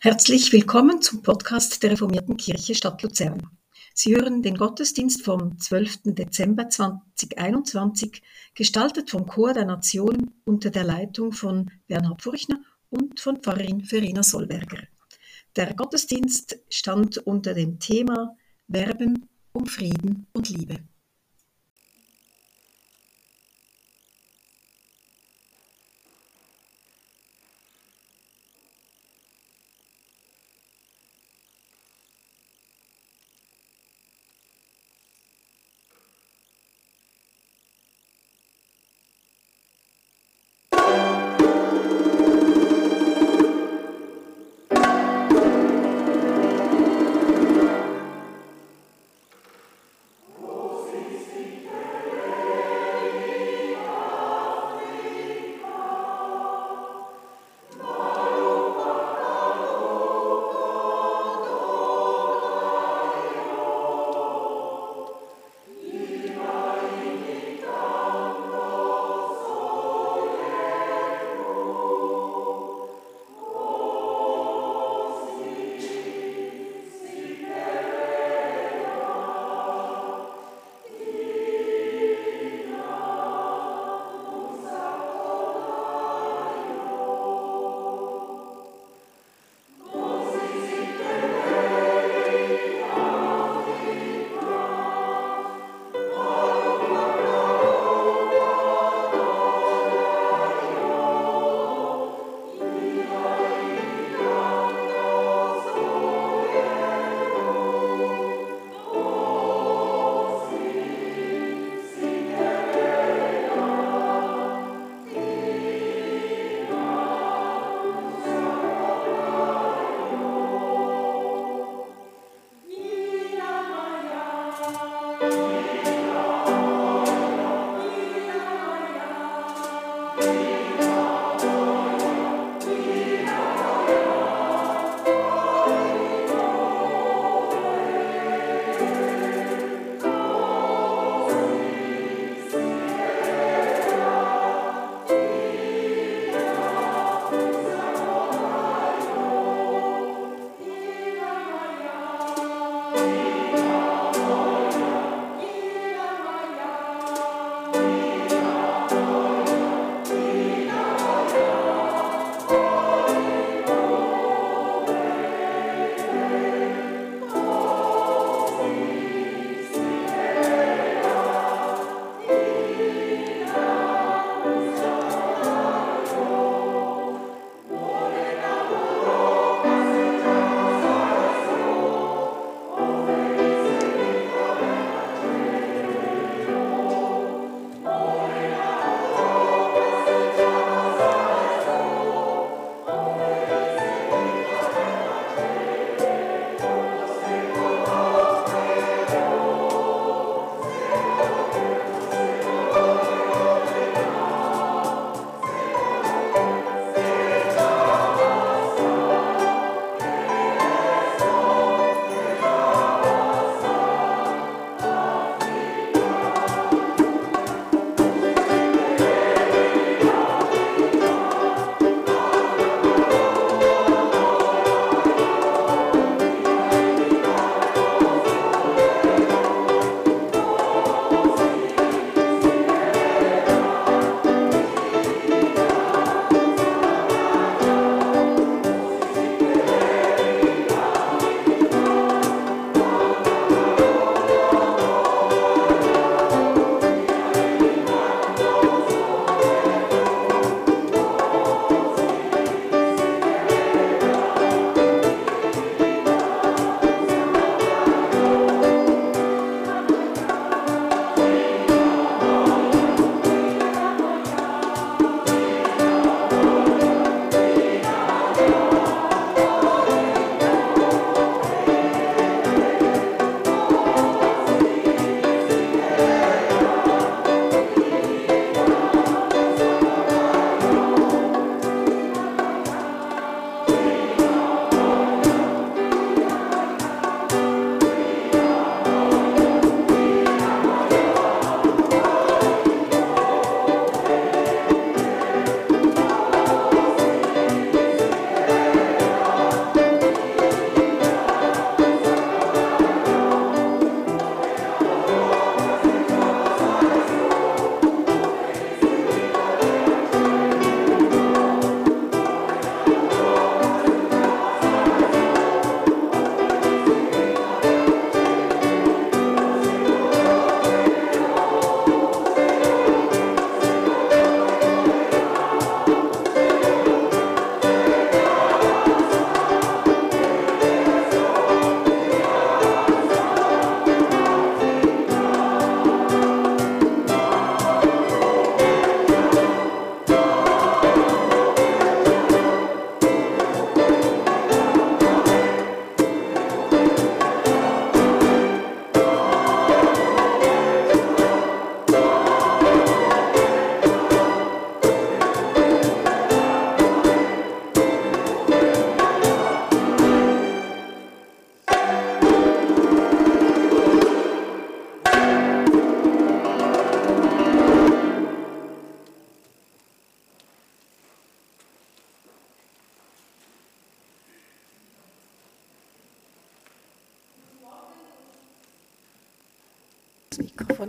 Herzlich 0.00 0.52
willkommen 0.52 1.02
zum 1.02 1.22
Podcast 1.22 1.82
der 1.82 1.90
Reformierten 1.90 2.36
Kirche 2.36 2.76
Stadt 2.76 3.02
Luzern. 3.02 3.48
Sie 3.94 4.14
hören 4.14 4.42
den 4.42 4.56
Gottesdienst 4.56 5.24
vom 5.24 5.58
12. 5.58 6.14
Dezember 6.14 6.68
2021, 6.68 8.22
gestaltet 8.54 9.10
vom 9.10 9.26
Chor 9.26 9.54
der 9.54 9.64
Nationen 9.64 10.30
unter 10.44 10.70
der 10.70 10.84
Leitung 10.84 11.32
von 11.32 11.72
Bernhard 11.88 12.22
Furchner 12.22 12.60
und 12.90 13.18
von 13.18 13.38
Pfarrerin 13.42 13.82
Verena 13.82 14.22
Solberger. 14.22 14.86
Der 15.56 15.74
Gottesdienst 15.74 16.60
stand 16.70 17.18
unter 17.18 17.52
dem 17.52 17.80
Thema 17.80 18.36
Werben 18.68 19.26
um 19.50 19.66
Frieden 19.66 20.28
und 20.32 20.48
Liebe. 20.48 20.76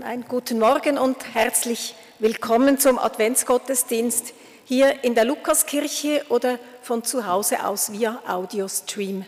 Mikrofon 0.10 0.24
ein. 0.24 0.26
Guten 0.28 0.60
Morgen 0.60 0.98
und 0.98 1.36
herzlich 1.36 1.96
willkommen 2.18 2.80
zum 2.80 2.98
Adventsgottesdienst 2.98 4.34
hier 4.66 5.04
in 5.04 5.14
der 5.14 5.26
Lukaskirche 5.26 6.26
oder 6.30 6.58
von 6.82 7.04
zu 7.04 7.28
Hause 7.28 7.64
aus 7.64 7.92
via 7.92 8.20
Audiostream. 8.28 9.26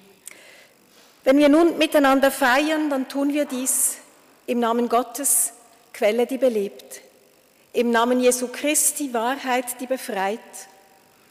Wenn 1.23 1.37
wir 1.37 1.49
nun 1.49 1.77
miteinander 1.77 2.31
feiern, 2.31 2.89
dann 2.89 3.07
tun 3.07 3.31
wir 3.31 3.45
dies 3.45 3.97
im 4.47 4.59
Namen 4.59 4.89
Gottes, 4.89 5.53
Quelle, 5.93 6.25
die 6.25 6.39
belebt, 6.39 7.01
im 7.73 7.91
Namen 7.91 8.19
Jesu 8.19 8.47
Christi, 8.47 9.13
Wahrheit, 9.13 9.79
die 9.79 9.87
befreit 9.87 10.39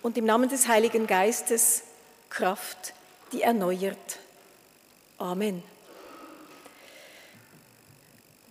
und 0.02 0.16
im 0.16 0.26
Namen 0.26 0.48
des 0.48 0.68
Heiligen 0.68 1.06
Geistes, 1.06 1.82
Kraft, 2.28 2.94
die 3.32 3.42
erneuert. 3.42 4.18
Amen. 5.18 5.62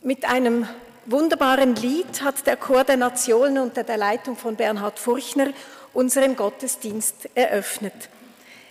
Mit 0.02 0.26
einem 0.26 0.68
wunderbaren 1.12 1.76
Lied 1.76 2.22
hat 2.22 2.46
der 2.46 2.58
Chor 2.58 2.84
der 2.84 2.98
Nationen 2.98 3.58
unter 3.58 3.84
der 3.84 3.98
Leitung 3.98 4.36
von 4.36 4.56
Bernhard 4.56 5.00
Furchner 5.00 5.48
unseren 5.94 6.36
Gottesdienst 6.36 7.30
eröffnet. 7.36 7.94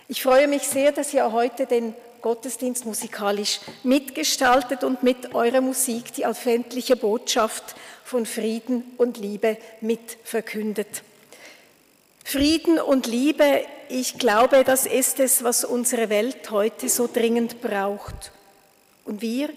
Ich 0.07 0.23
freue 0.23 0.47
mich 0.47 0.63
sehr, 0.63 0.91
dass 0.91 1.13
ihr 1.13 1.31
heute 1.31 1.65
den 1.65 1.93
Gottesdienst 2.21 2.85
musikalisch 2.85 3.59
mitgestaltet 3.83 4.83
und 4.83 5.03
mit 5.03 5.35
eurer 5.35 5.61
Musik 5.61 6.13
die 6.13 6.25
adventliche 6.25 6.95
Botschaft 6.95 7.75
von 8.03 8.25
Frieden 8.25 8.83
und 8.97 9.17
Liebe 9.17 9.57
mitverkündet. 9.81 11.03
Frieden 12.23 12.79
und 12.79 13.07
Liebe, 13.07 13.65
ich 13.89 14.17
glaube, 14.17 14.63
das 14.63 14.85
ist 14.85 15.19
es, 15.19 15.43
was 15.43 15.63
unsere 15.63 16.09
Welt 16.09 16.51
heute 16.51 16.89
so 16.89 17.09
dringend 17.11 17.61
braucht. 17.61 18.31
Und 19.05 19.21
wir, 19.21 19.49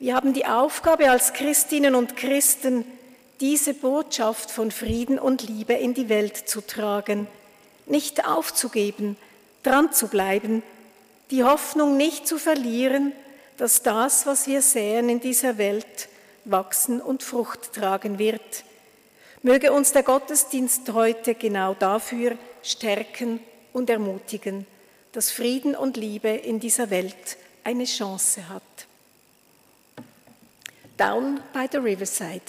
wir 0.00 0.14
haben 0.14 0.32
die 0.32 0.46
Aufgabe 0.46 1.10
als 1.10 1.34
Christinnen 1.34 1.94
und 1.94 2.16
Christen, 2.16 2.86
diese 3.40 3.74
Botschaft 3.74 4.50
von 4.50 4.70
Frieden 4.70 5.18
und 5.18 5.42
Liebe 5.46 5.74
in 5.74 5.92
die 5.92 6.08
Welt 6.08 6.36
zu 6.36 6.62
tragen, 6.62 7.26
nicht 7.84 8.26
aufzugeben, 8.26 9.16
dran 9.62 9.92
zu 9.92 10.08
bleiben, 10.08 10.62
die 11.30 11.44
Hoffnung 11.44 11.98
nicht 11.98 12.26
zu 12.26 12.38
verlieren, 12.38 13.12
dass 13.58 13.82
das, 13.82 14.24
was 14.24 14.46
wir 14.46 14.62
säen 14.62 15.10
in 15.10 15.20
dieser 15.20 15.58
Welt, 15.58 16.08
wachsen 16.46 17.02
und 17.02 17.22
Frucht 17.22 17.74
tragen 17.74 18.18
wird. 18.18 18.64
Möge 19.42 19.70
uns 19.70 19.92
der 19.92 20.02
Gottesdienst 20.02 20.90
heute 20.94 21.34
genau 21.34 21.74
dafür 21.74 22.38
stärken 22.62 23.38
und 23.74 23.90
ermutigen, 23.90 24.66
dass 25.12 25.30
Frieden 25.30 25.76
und 25.76 25.98
Liebe 25.98 26.30
in 26.30 26.58
dieser 26.58 26.88
Welt 26.88 27.36
eine 27.64 27.84
Chance 27.84 28.48
hat. 28.48 28.62
Down 31.00 31.42
by 31.54 31.66
the 31.66 31.80
Riverside. 31.80 32.42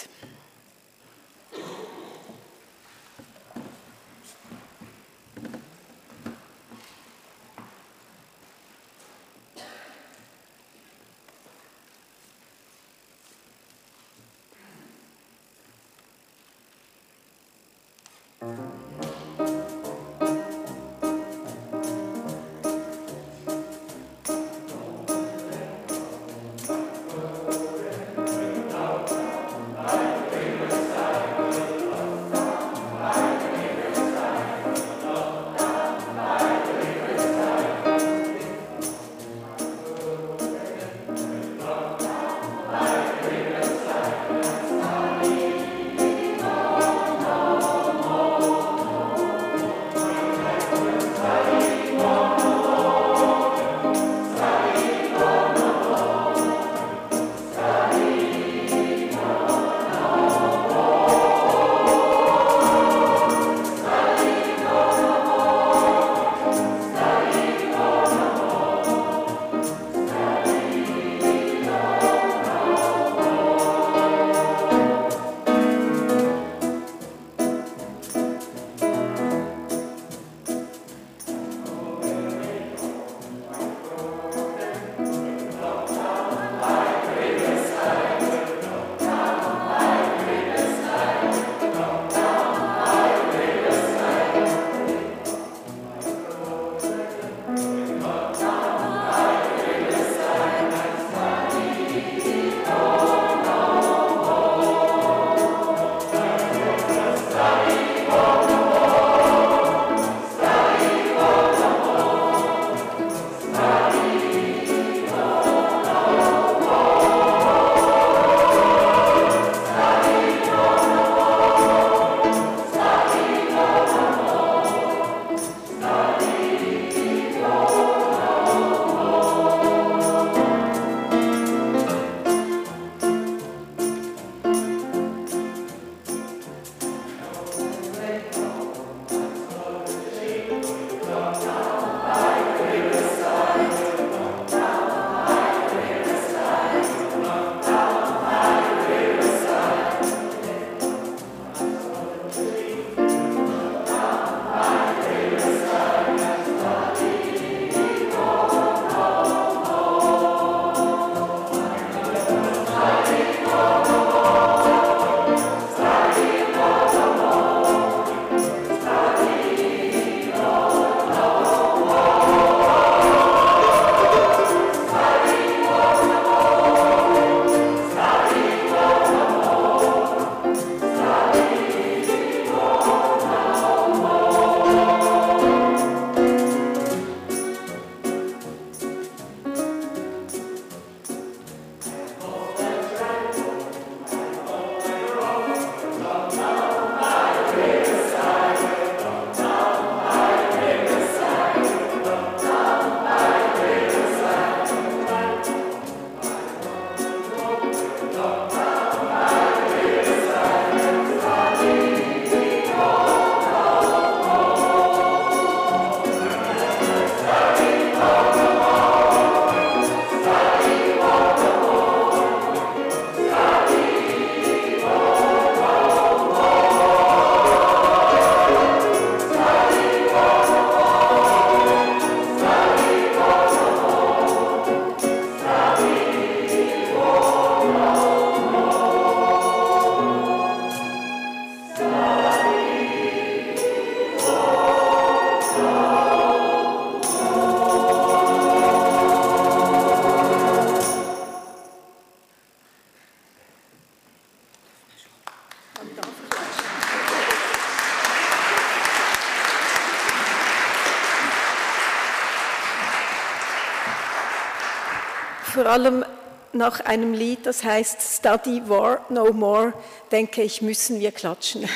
Allem 265.71 266.05
nach 266.53 266.81
einem 266.81 267.13
Lied, 267.13 267.45
das 267.45 267.63
heißt 267.63 268.01
Study 268.01 268.67
War 268.67 269.05
No 269.09 269.31
More, 269.31 269.73
denke 270.11 270.41
ich, 270.43 270.61
müssen 270.61 270.99
wir 270.99 271.11
klatschen. 271.11 271.67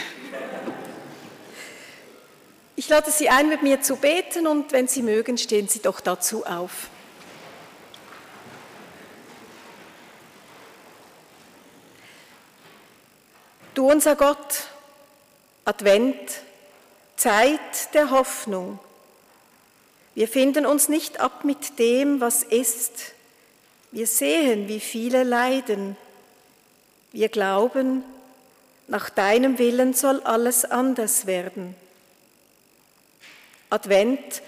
Ich 2.76 2.90
lade 2.90 3.10
Sie 3.10 3.30
ein, 3.30 3.48
mit 3.48 3.64
mir 3.64 3.82
zu 3.82 3.96
beten 3.96 4.48
und 4.48 4.74
wenn 4.74 4.90
Sie 4.90 5.02
mögen, 5.02 5.38
stehen 5.38 5.70
Sie 5.70 5.80
doch 5.80 6.02
dazu 6.02 6.46
auf. 6.46 6.90
Du 13.74 13.90
unser 13.90 14.18
Gott, 14.18 14.68
Advent, 15.64 16.42
Zeit 17.16 17.94
der 17.94 18.12
Hoffnung. 18.12 18.80
Wir 20.16 20.28
finden 20.28 20.66
uns 20.66 20.90
nicht 20.90 21.22
ab 21.22 21.46
mit 21.46 21.80
dem, 21.80 22.20
was 22.20 22.44
ist. 22.44 23.16
Wir 23.96 24.08
sehen, 24.08 24.68
wie 24.68 24.82
viele 24.82 25.24
leiden. 25.24 25.96
Wir 27.14 27.30
glauben, 27.30 28.04
nach 28.90 29.10
deinem 29.10 29.58
Willen 29.58 29.94
soll 29.94 30.20
alles 30.24 30.66
anders 30.66 31.28
werden. 31.28 31.76
Advent, 33.70 34.42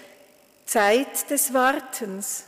Zeit 0.66 1.30
des 1.30 1.54
Wartens. 1.54 2.44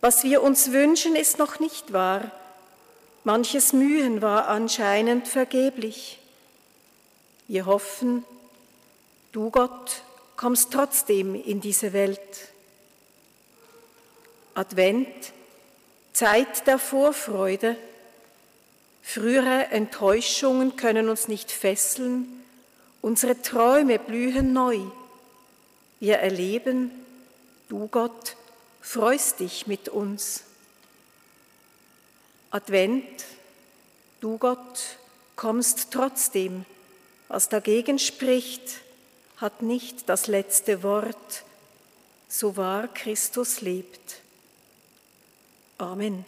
Was 0.00 0.22
wir 0.22 0.44
uns 0.44 0.70
wünschen, 0.70 1.16
ist 1.16 1.40
noch 1.40 1.58
nicht 1.58 1.92
wahr. 1.92 2.30
Manches 3.24 3.72
Mühen 3.72 4.22
war 4.22 4.46
anscheinend 4.46 5.26
vergeblich. 5.26 6.20
Wir 7.48 7.66
hoffen, 7.66 8.24
du 9.32 9.50
Gott 9.50 10.04
kommst 10.36 10.72
trotzdem 10.72 11.34
in 11.34 11.60
diese 11.60 11.92
Welt. 11.92 12.20
Advent, 14.54 15.32
Zeit 16.16 16.66
der 16.66 16.78
Vorfreude. 16.78 17.76
Frühere 19.02 19.66
Enttäuschungen 19.66 20.74
können 20.76 21.10
uns 21.10 21.28
nicht 21.28 21.52
fesseln, 21.52 22.42
unsere 23.02 23.42
Träume 23.42 23.98
blühen 23.98 24.54
neu. 24.54 24.80
Wir 26.00 26.16
erleben, 26.16 26.90
du 27.68 27.88
Gott 27.88 28.34
freust 28.80 29.40
dich 29.40 29.66
mit 29.66 29.90
uns. 29.90 30.44
Advent, 32.50 33.26
du 34.22 34.38
Gott 34.38 34.96
kommst 35.36 35.90
trotzdem, 35.90 36.64
was 37.28 37.50
dagegen 37.50 37.98
spricht, 37.98 38.80
hat 39.36 39.60
nicht 39.60 40.08
das 40.08 40.28
letzte 40.28 40.82
Wort, 40.82 41.44
so 42.26 42.56
wahr 42.56 42.88
Christus 42.88 43.60
lebt. 43.60 44.22
Amen. 45.78 46.24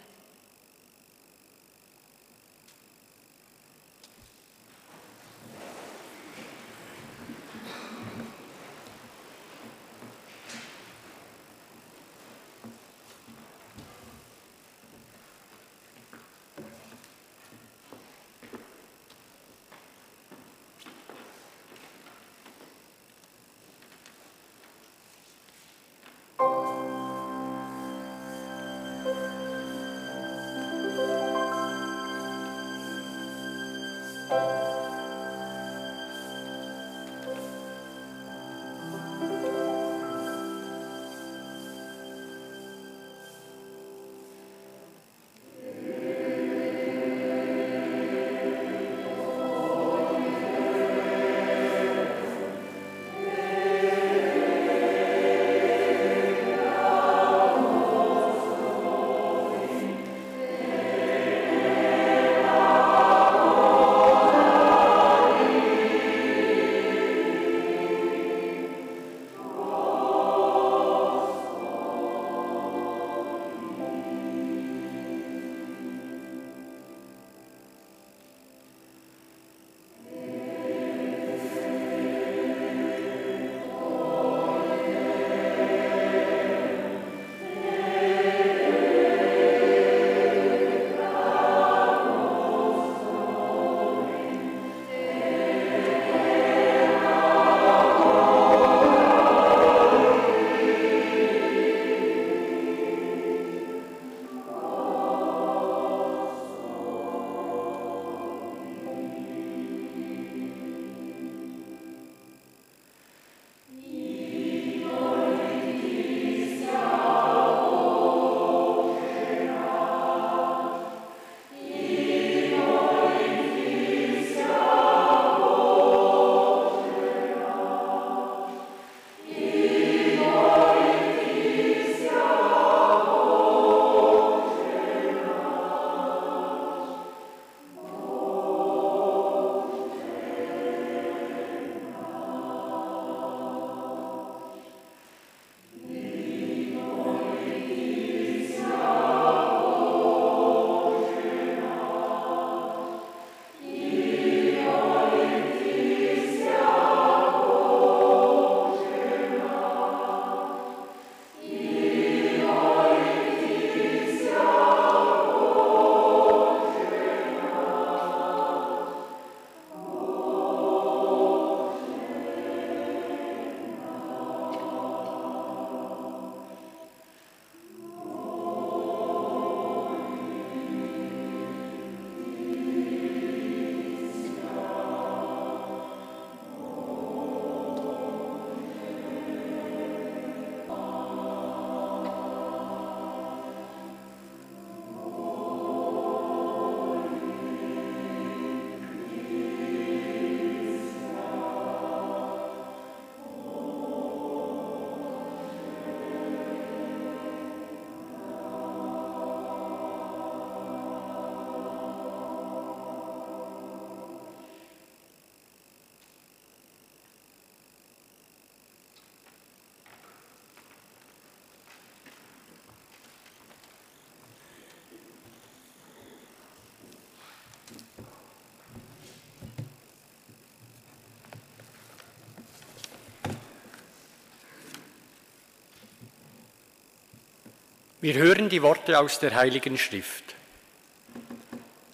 Wir 238.01 238.13
hören 238.13 238.47
die 238.47 238.61
Worte 238.61 238.97
aus 238.97 239.19
der 239.19 239.35
Heiligen 239.35 239.77
Schrift. 239.77 240.23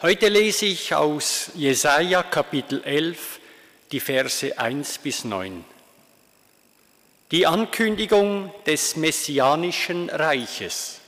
Heute 0.03 0.27
lese 0.29 0.67
ich 0.67 0.93
aus 0.93 1.49
Jesaja 1.55 2.21
Kapitel 2.21 2.83
11 2.83 3.39
die 3.91 3.99
Verse 3.99 4.55
1 4.55 4.99
bis 4.99 5.23
9. 5.25 5.65
Die 7.31 7.47
Ankündigung 7.47 8.53
des 8.67 8.95
messianischen 8.97 10.11
Reiches. 10.11 10.99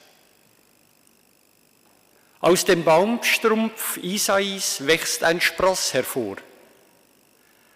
Aus 2.39 2.65
dem 2.65 2.83
Baumstrumpf 2.83 3.97
Isais 3.97 4.87
wächst 4.87 5.23
ein 5.23 5.41
Spross 5.41 5.93
hervor. 5.93 6.37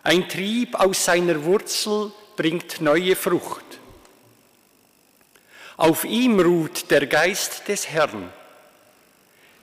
Ein 0.02 0.28
Trieb 0.28 0.74
aus 0.74 1.06
seiner 1.06 1.44
Wurzel 1.44 2.12
bringt 2.36 2.82
neue 2.82 3.16
Frucht. 3.16 3.61
Auf 5.82 6.06
ihm 6.06 6.40
ruht 6.40 6.92
der 6.92 7.08
Geist 7.08 7.68
des 7.68 7.90
Herrn. 7.90 8.32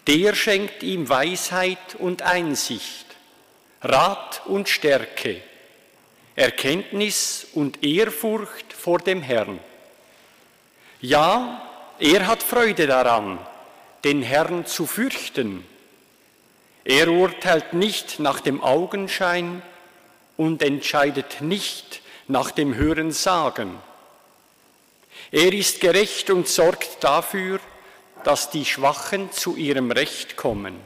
Der 0.08 0.34
schenkt 0.34 0.82
ihm 0.82 1.08
Weisheit 1.08 1.94
und 1.96 2.22
Einsicht, 2.22 3.06
Rat 3.82 4.42
und 4.46 4.68
Stärke, 4.68 5.40
Erkenntnis 6.34 7.46
und 7.54 7.84
Ehrfurcht 7.84 8.72
vor 8.72 8.98
dem 8.98 9.22
Herrn. 9.22 9.60
Ja, 11.00 11.62
er 12.00 12.26
hat 12.26 12.42
Freude 12.42 12.88
daran, 12.88 13.38
den 14.02 14.20
Herrn 14.20 14.66
zu 14.66 14.86
fürchten. 14.86 15.64
Er 16.82 17.12
urteilt 17.12 17.74
nicht 17.74 18.18
nach 18.18 18.40
dem 18.40 18.60
Augenschein 18.60 19.62
und 20.36 20.64
entscheidet 20.64 21.42
nicht 21.42 22.02
nach 22.26 22.50
dem 22.50 22.74
Hörensagen. 22.74 23.87
Er 25.30 25.52
ist 25.52 25.80
gerecht 25.80 26.30
und 26.30 26.48
sorgt 26.48 27.04
dafür, 27.04 27.60
dass 28.24 28.50
die 28.50 28.64
Schwachen 28.64 29.30
zu 29.32 29.56
ihrem 29.56 29.90
Recht 29.90 30.36
kommen. 30.36 30.76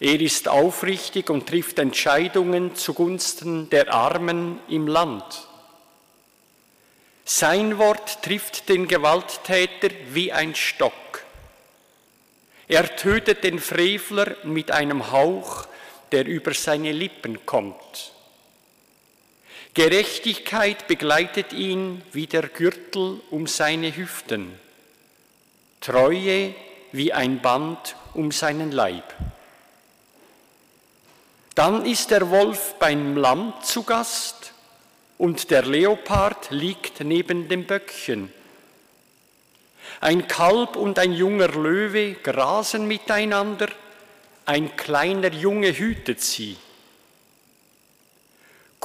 Er 0.00 0.20
ist 0.20 0.48
aufrichtig 0.48 1.30
und 1.30 1.46
trifft 1.46 1.78
Entscheidungen 1.78 2.74
zugunsten 2.74 3.70
der 3.70 3.92
Armen 3.92 4.58
im 4.68 4.86
Land. 4.86 5.48
Sein 7.24 7.78
Wort 7.78 8.22
trifft 8.22 8.68
den 8.68 8.86
Gewalttäter 8.86 9.88
wie 10.12 10.32
ein 10.32 10.54
Stock. 10.54 10.92
Er 12.68 12.94
tötet 12.96 13.44
den 13.44 13.58
Frevler 13.58 14.36
mit 14.44 14.70
einem 14.70 15.12
Hauch, 15.12 15.66
der 16.12 16.26
über 16.26 16.52
seine 16.52 16.92
Lippen 16.92 17.44
kommt. 17.46 18.12
Gerechtigkeit 19.76 20.88
begleitet 20.88 21.52
ihn 21.52 22.00
wie 22.10 22.26
der 22.26 22.48
Gürtel 22.48 23.20
um 23.30 23.46
seine 23.46 23.94
Hüften, 23.94 24.58
Treue 25.82 26.54
wie 26.92 27.12
ein 27.12 27.42
Band 27.42 27.94
um 28.14 28.32
seinen 28.32 28.72
Leib. 28.72 29.04
Dann 31.54 31.84
ist 31.84 32.10
der 32.10 32.30
Wolf 32.30 32.76
beim 32.78 33.18
Lamm 33.18 33.52
zu 33.62 33.82
Gast 33.82 34.54
und 35.18 35.50
der 35.50 35.66
Leopard 35.66 36.50
liegt 36.50 37.00
neben 37.00 37.46
dem 37.50 37.66
Böckchen. 37.66 38.32
Ein 40.00 40.26
Kalb 40.26 40.76
und 40.76 40.98
ein 40.98 41.12
junger 41.12 41.48
Löwe 41.48 42.14
grasen 42.14 42.88
miteinander, 42.88 43.68
ein 44.46 44.74
kleiner 44.74 45.34
Junge 45.34 45.76
hütet 45.76 46.22
sie. 46.22 46.56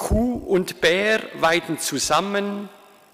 Kuh 0.01 0.33
und 0.47 0.81
Bär 0.81 1.21
weiden 1.35 1.77
zusammen, 1.77 2.69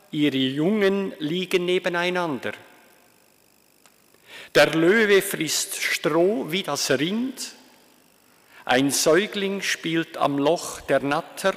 ihre 0.10 0.38
Jungen 0.38 1.14
liegen 1.20 1.66
nebeneinander. 1.66 2.54
Der 4.56 4.74
Löwe 4.74 5.22
frisst 5.22 5.76
Stroh 5.76 6.50
wie 6.50 6.64
das 6.64 6.90
Rind, 6.90 7.52
ein 8.64 8.90
Säugling 8.92 9.62
spielt 9.62 10.16
am 10.16 10.38
Loch 10.38 10.80
der 10.80 11.02
Natter 11.02 11.56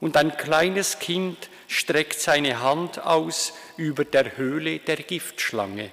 und 0.00 0.16
ein 0.16 0.36
kleines 0.36 1.00
Kind 1.00 1.50
streckt 1.66 2.20
seine 2.20 2.60
Hand 2.60 3.00
aus 3.00 3.54
über 3.76 4.04
der 4.04 4.36
Höhle 4.36 4.78
der 4.78 4.98
Giftschlange. 4.98 5.90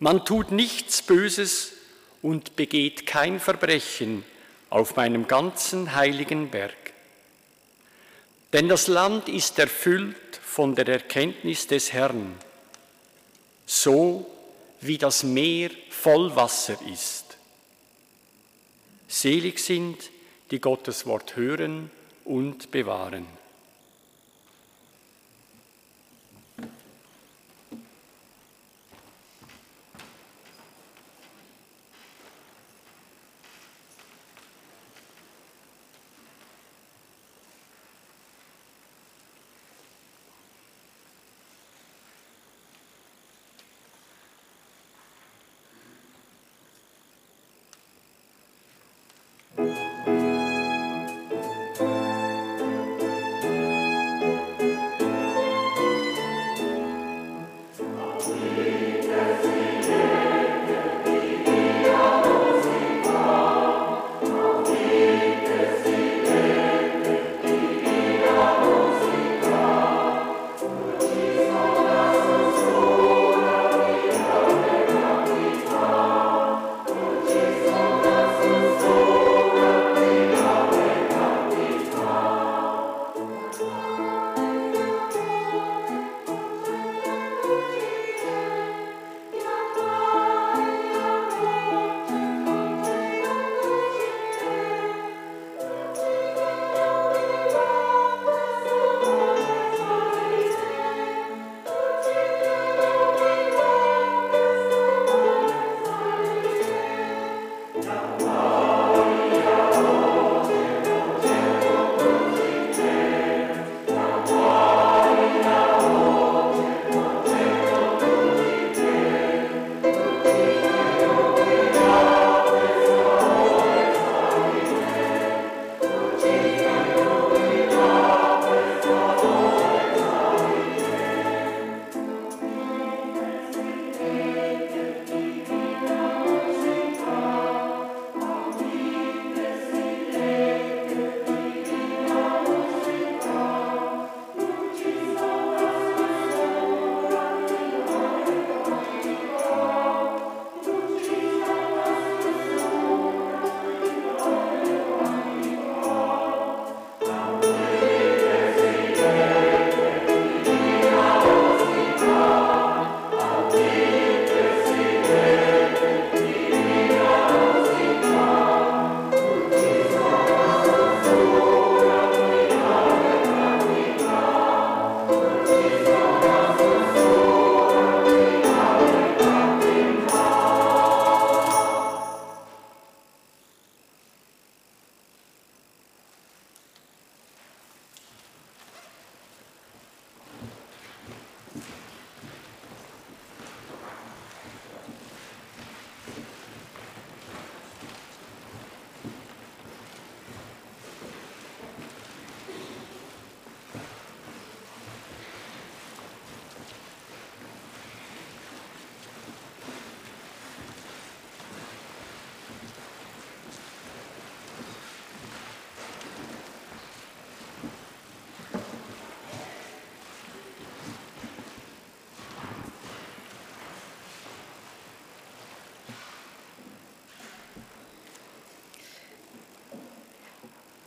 Man 0.00 0.22
tut 0.26 0.52
nichts 0.52 1.00
Böses 1.00 1.72
und 2.20 2.56
begeht 2.56 3.06
kein 3.06 3.40
Verbrechen, 3.40 4.22
auf 4.74 4.96
meinem 4.96 5.28
ganzen 5.28 5.94
heiligen 5.94 6.50
Berg. 6.50 6.74
Denn 8.52 8.68
das 8.68 8.88
Land 8.88 9.28
ist 9.28 9.56
erfüllt 9.60 10.16
von 10.42 10.74
der 10.74 10.88
Erkenntnis 10.88 11.68
des 11.68 11.92
Herrn, 11.92 12.34
so 13.66 14.28
wie 14.80 14.98
das 14.98 15.22
Meer 15.22 15.70
voll 15.90 16.34
Wasser 16.34 16.76
ist. 16.92 17.36
Selig 19.06 19.60
sind, 19.60 20.10
die 20.50 20.60
Gottes 20.60 21.06
Wort 21.06 21.36
hören 21.36 21.92
und 22.24 22.72
bewahren. 22.72 23.26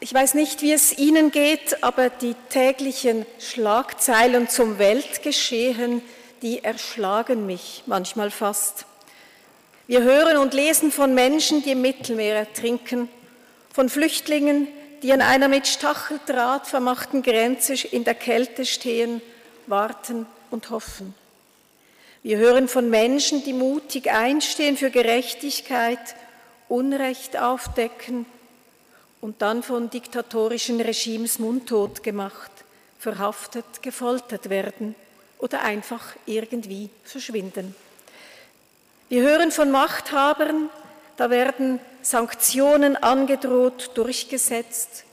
Ich 0.07 0.13
weiß 0.13 0.35
nicht, 0.35 0.61
wie 0.61 0.71
es 0.71 0.97
Ihnen 0.97 1.31
geht, 1.31 1.83
aber 1.83 2.09
die 2.09 2.33
täglichen 2.47 3.25
Schlagzeilen 3.39 4.47
zum 4.47 4.79
Weltgeschehen, 4.79 6.01
die 6.41 6.63
erschlagen 6.63 7.45
mich 7.45 7.83
manchmal 7.87 8.31
fast. 8.31 8.85
Wir 9.85 10.03
hören 10.03 10.37
und 10.37 10.53
lesen 10.53 10.93
von 10.93 11.13
Menschen, 11.13 11.61
die 11.61 11.71
im 11.71 11.81
Mittelmeer 11.81 12.37
ertrinken, 12.37 13.09
von 13.73 13.89
Flüchtlingen, 13.89 14.69
die 15.03 15.11
an 15.11 15.19
einer 15.19 15.49
mit 15.49 15.67
Stacheldraht 15.67 16.67
vermachten 16.67 17.21
Grenze 17.21 17.73
in 17.73 18.05
der 18.05 18.15
Kälte 18.15 18.65
stehen, 18.65 19.21
warten 19.65 20.25
und 20.51 20.69
hoffen. 20.69 21.15
Wir 22.23 22.37
hören 22.37 22.69
von 22.69 22.89
Menschen, 22.89 23.43
die 23.43 23.51
mutig 23.51 24.09
einstehen 24.09 24.77
für 24.77 24.89
Gerechtigkeit, 24.89 25.99
Unrecht 26.69 27.37
aufdecken 27.37 28.25
und 29.27 29.41
dann 29.41 29.61
von 29.61 29.89
diktatorischen 29.89 30.79
Regimes 30.79 31.37
mundtot 31.37 32.01
gemacht, 32.01 32.49
verhaftet, 32.97 33.65
gefoltert 33.81 34.49
werden 34.49 34.95
oder 35.37 35.63
einfach 35.63 36.15
irgendwie 36.25 36.89
verschwinden. 37.03 37.75
Wir 39.09 39.23
hören 39.23 39.51
von 39.51 39.69
Machthabern, 39.69 40.69
da 41.17 41.29
werden 41.29 41.81
Sanktionen 42.01 42.95
angedroht, 42.95 43.91
durchgesetzt, 43.95 45.03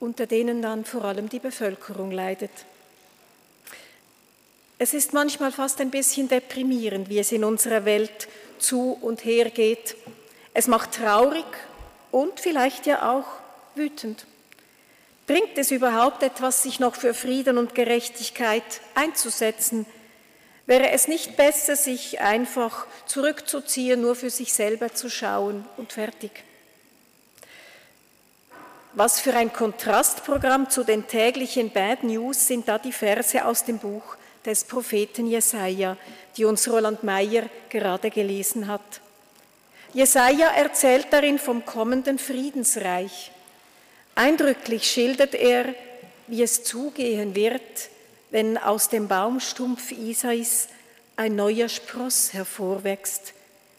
unter 0.00 0.26
denen 0.26 0.60
dann 0.60 0.84
vor 0.84 1.04
allem 1.04 1.28
die 1.28 1.38
Bevölkerung 1.38 2.10
leidet. 2.10 2.50
Es 4.76 4.92
ist 4.92 5.12
manchmal 5.12 5.52
fast 5.52 5.80
ein 5.80 5.92
bisschen 5.92 6.26
deprimierend, 6.26 7.08
wie 7.08 7.20
es 7.20 7.30
in 7.30 7.44
unserer 7.44 7.84
Welt 7.84 8.26
zu 8.58 8.98
und 9.00 9.24
her 9.24 9.50
geht. 9.50 9.94
Es 10.52 10.66
macht 10.66 10.94
traurig 10.94 11.46
und 12.10 12.40
vielleicht 12.40 12.86
ja 12.86 13.08
auch 13.08 13.41
wütend. 13.74 14.26
Bringt 15.26 15.56
es 15.56 15.70
überhaupt 15.70 16.22
etwas, 16.22 16.62
sich 16.62 16.80
noch 16.80 16.96
für 16.96 17.14
Frieden 17.14 17.58
und 17.58 17.74
Gerechtigkeit 17.74 18.62
einzusetzen? 18.94 19.86
Wäre 20.66 20.90
es 20.90 21.08
nicht 21.08 21.36
besser, 21.36 21.76
sich 21.76 22.20
einfach 22.20 22.86
zurückzuziehen, 23.06 24.00
nur 24.00 24.14
für 24.14 24.30
sich 24.30 24.52
selber 24.52 24.94
zu 24.94 25.10
schauen 25.10 25.64
und 25.76 25.92
fertig? 25.92 26.44
Was 28.94 29.20
für 29.20 29.34
ein 29.34 29.52
Kontrastprogramm 29.52 30.68
zu 30.68 30.84
den 30.84 31.06
täglichen 31.06 31.70
Bad 31.70 32.04
News 32.04 32.46
sind 32.46 32.68
da 32.68 32.78
die 32.78 32.92
Verse 32.92 33.44
aus 33.44 33.64
dem 33.64 33.78
Buch 33.78 34.16
des 34.44 34.64
Propheten 34.64 35.26
Jesaja, 35.26 35.96
die 36.36 36.44
uns 36.44 36.68
Roland 36.68 37.02
Mayer 37.02 37.44
gerade 37.70 38.10
gelesen 38.10 38.66
hat. 38.68 39.00
Jesaja 39.94 40.48
erzählt 40.48 41.06
darin 41.10 41.38
vom 41.38 41.64
kommenden 41.64 42.18
Friedensreich. 42.18 43.30
Eindrücklich 44.14 44.90
schildert 44.90 45.34
er, 45.34 45.74
wie 46.26 46.42
es 46.42 46.64
zugehen 46.64 47.34
wird, 47.34 47.90
wenn 48.30 48.58
aus 48.58 48.88
dem 48.88 49.08
Baumstumpf 49.08 49.92
Isais 49.92 50.68
ein 51.16 51.36
neuer 51.36 51.68
Spross 51.68 52.32
hervorwächst, 52.32 53.34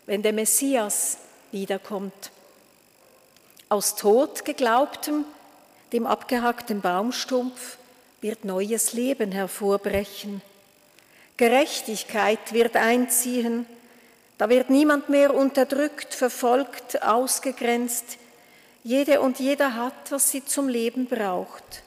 wenn 0.05 0.21
der 0.21 0.33
Messias 0.33 1.17
wiederkommt. 1.51 2.31
Aus 3.69 3.95
tot 3.95 4.45
geglaubtem, 4.45 5.25
dem 5.91 6.05
abgehackten 6.05 6.81
Baumstumpf 6.81 7.77
wird 8.21 8.45
neues 8.45 8.93
Leben 8.93 9.31
hervorbrechen. 9.31 10.41
Gerechtigkeit 11.37 12.53
wird 12.53 12.75
einziehen, 12.75 13.65
da 14.37 14.49
wird 14.49 14.69
niemand 14.69 15.09
mehr 15.09 15.33
unterdrückt, 15.33 16.13
verfolgt, 16.13 17.01
ausgegrenzt. 17.03 18.17
Jede 18.83 19.21
und 19.21 19.39
jeder 19.39 19.75
hat, 19.75 20.11
was 20.11 20.29
sie 20.29 20.43
zum 20.43 20.67
Leben 20.67 21.07
braucht. 21.07 21.83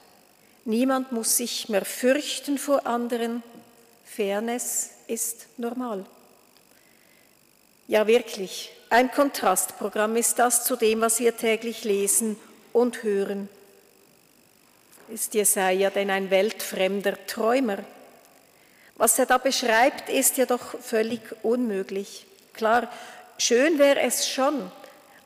Niemand 0.65 1.13
muss 1.13 1.37
sich 1.37 1.69
mehr 1.69 1.85
fürchten 1.85 2.57
vor 2.57 2.87
anderen. 2.87 3.43
Fairness 4.05 4.91
ist 5.07 5.47
normal. 5.59 6.07
Ja, 7.87 8.07
wirklich, 8.07 8.73
ein 8.89 9.13
Kontrastprogramm 9.13 10.17
ist 10.17 10.39
das 10.39 10.65
zu 10.65 10.75
dem, 10.75 11.03
was 11.03 11.21
wir 11.21 11.37
täglich 11.37 11.85
lesen 11.85 12.37
und 12.73 13.03
hören. 13.03 13.49
Ist 15.09 15.35
Jesaja 15.35 15.91
denn 15.91 16.11
ein 16.11 16.31
weltfremder 16.31 17.27
Träumer? 17.27 17.79
Was 18.97 19.19
er 19.19 19.27
da 19.27 19.39
beschreibt, 19.39 20.09
ist 20.09 20.39
ja 20.39 20.47
doch 20.47 20.81
völlig 20.81 21.21
unmöglich. 21.43 22.27
Klar, 22.55 22.91
schön 23.39 23.79
wäre 23.79 24.01
es 24.01 24.29
schon, 24.29 24.73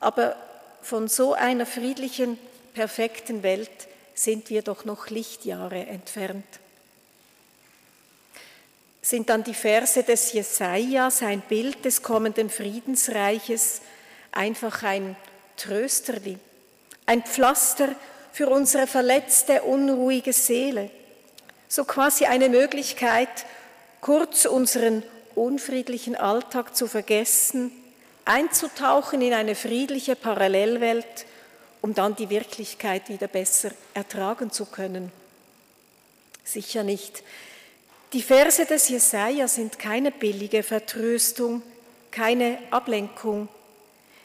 aber 0.01 0.35
von 0.81 1.07
so 1.07 1.33
einer 1.33 1.65
friedlichen, 1.65 2.37
perfekten 2.73 3.43
Welt 3.43 3.69
sind 4.13 4.49
wir 4.49 4.61
doch 4.61 4.85
noch 4.85 5.09
Lichtjahre 5.09 5.85
entfernt. 5.87 6.45
Sind 9.01 9.29
dann 9.29 9.43
die 9.43 9.53
Verse 9.53 10.03
des 10.03 10.31
Jesaja, 10.33 11.09
sein 11.09 11.41
Bild 11.41 11.85
des 11.85 12.03
kommenden 12.03 12.49
Friedensreiches, 12.49 13.81
einfach 14.31 14.83
ein 14.83 15.15
Trösterli, 15.57 16.37
ein 17.05 17.23
Pflaster 17.23 17.89
für 18.31 18.47
unsere 18.49 18.87
verletzte, 18.87 19.63
unruhige 19.63 20.33
Seele, 20.33 20.89
so 21.67 21.83
quasi 21.83 22.25
eine 22.25 22.49
Möglichkeit, 22.49 23.45
kurz 24.01 24.45
unseren 24.45 25.03
unfriedlichen 25.35 26.15
Alltag 26.15 26.75
zu 26.75 26.87
vergessen, 26.87 27.71
einzutauchen 28.25 29.21
in 29.21 29.33
eine 29.33 29.55
friedliche 29.55 30.15
Parallelwelt 30.15 31.25
um 31.81 31.93
dann 31.95 32.15
die 32.15 32.29
Wirklichkeit 32.29 33.09
wieder 33.09 33.27
besser 33.27 33.71
ertragen 33.93 34.51
zu 34.51 34.65
können? 34.65 35.11
Sicher 36.43 36.83
nicht. 36.83 37.23
Die 38.13 38.21
Verse 38.21 38.65
des 38.65 38.89
Jesaja 38.89 39.47
sind 39.47 39.79
keine 39.79 40.11
billige 40.11 40.63
Vertröstung, 40.63 41.61
keine 42.11 42.59
Ablenkung. 42.69 43.47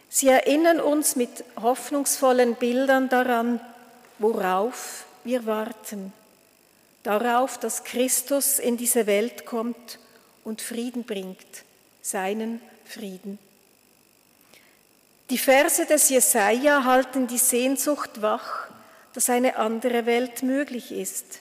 Sie 0.08 0.28
erinnern 0.28 0.80
uns 0.80 1.16
mit 1.16 1.44
hoffnungsvollen 1.60 2.56
Bildern 2.56 3.08
daran, 3.08 3.60
worauf 4.18 5.04
wir 5.24 5.46
warten. 5.46 6.12
Darauf, 7.02 7.58
dass 7.58 7.84
Christus 7.84 8.58
in 8.58 8.76
diese 8.76 9.06
Welt 9.06 9.46
kommt 9.46 9.98
und 10.44 10.60
Frieden 10.60 11.04
bringt, 11.04 11.64
seinen 12.02 12.60
Frieden. 12.84 13.38
Die 15.30 15.38
Verse 15.38 15.84
des 15.86 16.08
Jesaja 16.08 16.84
halten 16.84 17.26
die 17.26 17.38
Sehnsucht 17.38 18.22
wach, 18.22 18.68
dass 19.12 19.28
eine 19.28 19.56
andere 19.56 20.06
Welt 20.06 20.42
möglich 20.44 20.92
ist. 20.92 21.40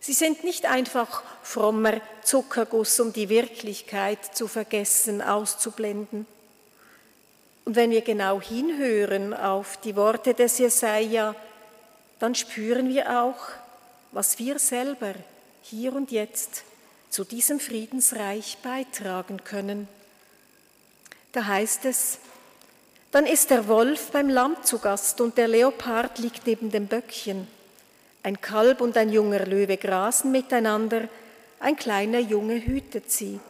Sie 0.00 0.14
sind 0.14 0.42
nicht 0.42 0.66
einfach 0.66 1.22
frommer 1.42 2.00
Zuckerguss, 2.24 2.98
um 2.98 3.12
die 3.12 3.28
Wirklichkeit 3.28 4.34
zu 4.34 4.48
vergessen, 4.48 5.22
auszublenden. 5.22 6.26
Und 7.64 7.76
wenn 7.76 7.90
wir 7.90 8.00
genau 8.00 8.40
hinhören 8.40 9.34
auf 9.34 9.76
die 9.78 9.94
Worte 9.94 10.34
des 10.34 10.58
Jesaja, 10.58 11.34
dann 12.18 12.34
spüren 12.34 12.88
wir 12.88 13.22
auch, 13.22 13.38
was 14.10 14.38
wir 14.38 14.58
selber 14.58 15.14
hier 15.62 15.92
und 15.92 16.10
jetzt 16.10 16.64
zu 17.10 17.24
diesem 17.24 17.60
Friedensreich 17.60 18.58
beitragen 18.62 19.44
können. 19.44 19.86
Da 21.32 21.44
heißt 21.44 21.84
es, 21.84 22.18
dann 23.10 23.26
ist 23.26 23.50
der 23.50 23.68
Wolf 23.68 24.10
beim 24.10 24.28
Lamm 24.28 24.56
zu 24.62 24.78
Gast 24.78 25.20
und 25.20 25.38
der 25.38 25.48
Leopard 25.48 26.18
liegt 26.18 26.46
neben 26.46 26.70
dem 26.70 26.86
Böckchen. 26.86 27.46
Ein 28.22 28.40
Kalb 28.40 28.80
und 28.80 28.96
ein 28.96 29.10
junger 29.10 29.46
Löwe 29.46 29.76
grasen 29.76 30.30
miteinander, 30.30 31.08
ein 31.60 31.76
kleiner 31.76 32.18
Junge 32.18 32.64
hütet 32.64 33.10
sie. 33.10 33.40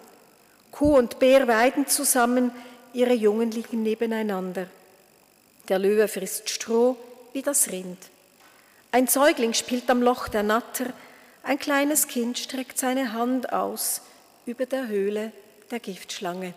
Kuh 0.70 0.96
und 0.96 1.18
Bär 1.18 1.48
weiden 1.48 1.86
zusammen, 1.86 2.52
ihre 2.92 3.14
Jungen 3.14 3.50
liegen 3.50 3.82
nebeneinander. 3.82 4.66
Der 5.68 5.78
Löwe 5.78 6.08
frisst 6.08 6.48
Stroh 6.48 6.96
wie 7.32 7.42
das 7.42 7.70
Rind. 7.70 7.98
Ein 8.92 9.06
Säugling 9.06 9.52
spielt 9.52 9.90
am 9.90 10.02
Loch 10.02 10.28
der 10.28 10.42
Natter, 10.42 10.86
ein 11.42 11.58
kleines 11.58 12.08
Kind 12.08 12.38
streckt 12.38 12.78
seine 12.78 13.12
Hand 13.12 13.52
aus 13.52 14.02
über 14.46 14.66
der 14.66 14.88
Höhle 14.88 15.32
der 15.70 15.80
Giftschlange. 15.80 16.54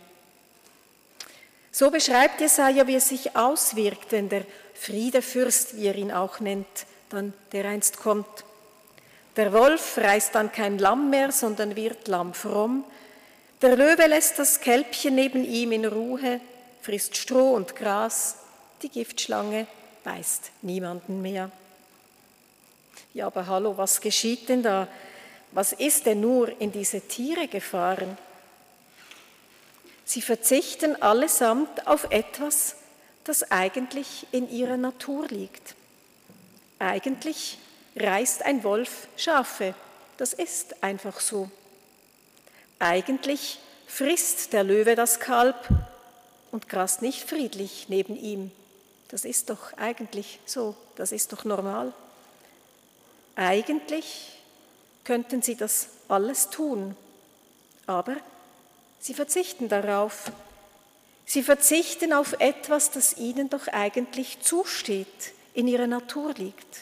So 1.71 1.89
beschreibt 1.89 2.41
Jesaja, 2.41 2.85
wie 2.87 2.95
es 2.95 3.07
sich 3.09 3.35
auswirkt, 3.35 4.11
wenn 4.11 4.29
der 4.29 4.43
Friedefürst, 4.73 5.77
wie 5.77 5.87
er 5.87 5.95
ihn 5.95 6.11
auch 6.11 6.39
nennt, 6.39 6.67
dann 7.09 7.33
der 7.51 7.65
einst 7.65 7.97
kommt. 7.97 8.43
Der 9.37 9.53
Wolf 9.53 9.97
reißt 9.97 10.35
dann 10.35 10.51
kein 10.51 10.77
Lamm 10.77 11.09
mehr, 11.09 11.31
sondern 11.31 11.75
wird 11.75 12.07
lammfromm. 12.07 12.83
Der 13.61 13.77
Löwe 13.77 14.07
lässt 14.07 14.39
das 14.39 14.59
Kälbchen 14.59 15.15
neben 15.15 15.45
ihm 15.45 15.71
in 15.71 15.85
Ruhe, 15.85 16.41
frisst 16.81 17.15
Stroh 17.15 17.53
und 17.53 17.75
Gras. 17.75 18.37
Die 18.81 18.89
Giftschlange 18.89 19.67
beißt 20.03 20.51
niemanden 20.63 21.21
mehr. 21.21 21.51
Ja, 23.13 23.27
aber 23.27 23.47
hallo, 23.47 23.77
was 23.77 24.01
geschieht 24.01 24.49
denn 24.49 24.63
da? 24.63 24.87
Was 25.51 25.73
ist 25.73 26.05
denn 26.05 26.21
nur 26.21 26.59
in 26.59 26.71
diese 26.71 27.01
Tiere 27.01 27.47
gefahren? 27.47 28.17
Sie 30.11 30.21
verzichten 30.21 31.01
allesamt 31.01 31.87
auf 31.87 32.11
etwas, 32.11 32.75
das 33.23 33.49
eigentlich 33.49 34.27
in 34.33 34.49
ihrer 34.49 34.75
Natur 34.75 35.25
liegt. 35.29 35.75
Eigentlich 36.79 37.57
reißt 37.95 38.43
ein 38.43 38.65
Wolf 38.65 39.07
Schafe, 39.15 39.73
das 40.17 40.33
ist 40.33 40.83
einfach 40.83 41.21
so. 41.21 41.49
Eigentlich 42.77 43.59
frisst 43.87 44.51
der 44.51 44.65
Löwe 44.65 44.95
das 44.95 45.21
Kalb 45.21 45.55
und 46.51 46.67
grast 46.67 47.01
nicht 47.01 47.29
friedlich 47.29 47.85
neben 47.87 48.17
ihm. 48.17 48.51
Das 49.07 49.23
ist 49.23 49.49
doch 49.49 49.71
eigentlich 49.77 50.41
so, 50.45 50.75
das 50.97 51.13
ist 51.13 51.31
doch 51.31 51.45
normal. 51.45 51.93
Eigentlich 53.37 54.41
könnten 55.05 55.41
sie 55.41 55.55
das 55.55 55.87
alles 56.09 56.49
tun, 56.49 56.97
aber 57.87 58.17
sie 59.01 59.13
verzichten 59.13 59.67
darauf. 59.67 60.31
Sie 61.25 61.43
verzichten 61.43 62.13
auf 62.13 62.33
etwas, 62.39 62.91
das 62.91 63.17
ihnen 63.17 63.49
doch 63.49 63.67
eigentlich 63.67 64.39
zusteht, 64.41 65.33
in 65.53 65.67
ihrer 65.67 65.87
Natur 65.87 66.33
liegt. 66.33 66.77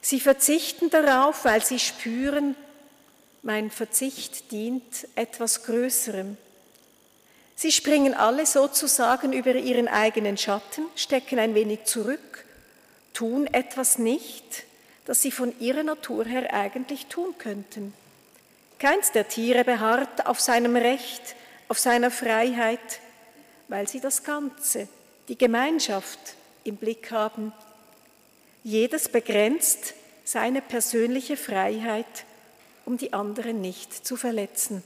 Sie 0.00 0.20
verzichten 0.20 0.90
darauf, 0.90 1.44
weil 1.44 1.64
sie 1.64 1.78
spüren, 1.78 2.54
mein 3.42 3.70
Verzicht 3.70 4.52
dient 4.52 5.08
etwas 5.14 5.64
Größerem. 5.64 6.36
Sie 7.56 7.72
springen 7.72 8.14
alle 8.14 8.46
sozusagen 8.46 9.32
über 9.32 9.54
ihren 9.54 9.88
eigenen 9.88 10.36
Schatten, 10.36 10.86
stecken 10.96 11.38
ein 11.38 11.54
wenig 11.54 11.84
zurück, 11.84 12.44
tun 13.12 13.46
etwas 13.46 13.98
nicht, 13.98 14.64
das 15.04 15.22
sie 15.22 15.30
von 15.30 15.58
ihrer 15.60 15.82
Natur 15.82 16.24
her 16.24 16.52
eigentlich 16.52 17.06
tun 17.06 17.34
könnten. 17.38 17.94
Keins 18.78 19.12
der 19.12 19.28
Tiere 19.28 19.64
beharrt 19.64 20.26
auf 20.26 20.40
seinem 20.40 20.76
Recht, 20.76 21.36
auf 21.68 21.78
seiner 21.78 22.10
Freiheit, 22.10 23.00
weil 23.68 23.88
sie 23.88 24.00
das 24.00 24.24
Ganze, 24.24 24.88
die 25.28 25.38
Gemeinschaft 25.38 26.18
im 26.64 26.76
Blick 26.76 27.10
haben. 27.10 27.52
Jedes 28.62 29.08
begrenzt 29.08 29.94
seine 30.24 30.60
persönliche 30.60 31.36
Freiheit, 31.36 32.24
um 32.84 32.98
die 32.98 33.12
anderen 33.12 33.60
nicht 33.60 34.06
zu 34.06 34.16
verletzen. 34.16 34.82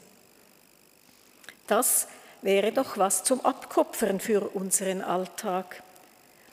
Das 1.66 2.08
wäre 2.42 2.72
doch 2.72 2.98
was 2.98 3.24
zum 3.24 3.44
Abkupfern 3.44 4.20
für 4.20 4.54
unseren 4.54 5.02
Alltag. 5.02 5.82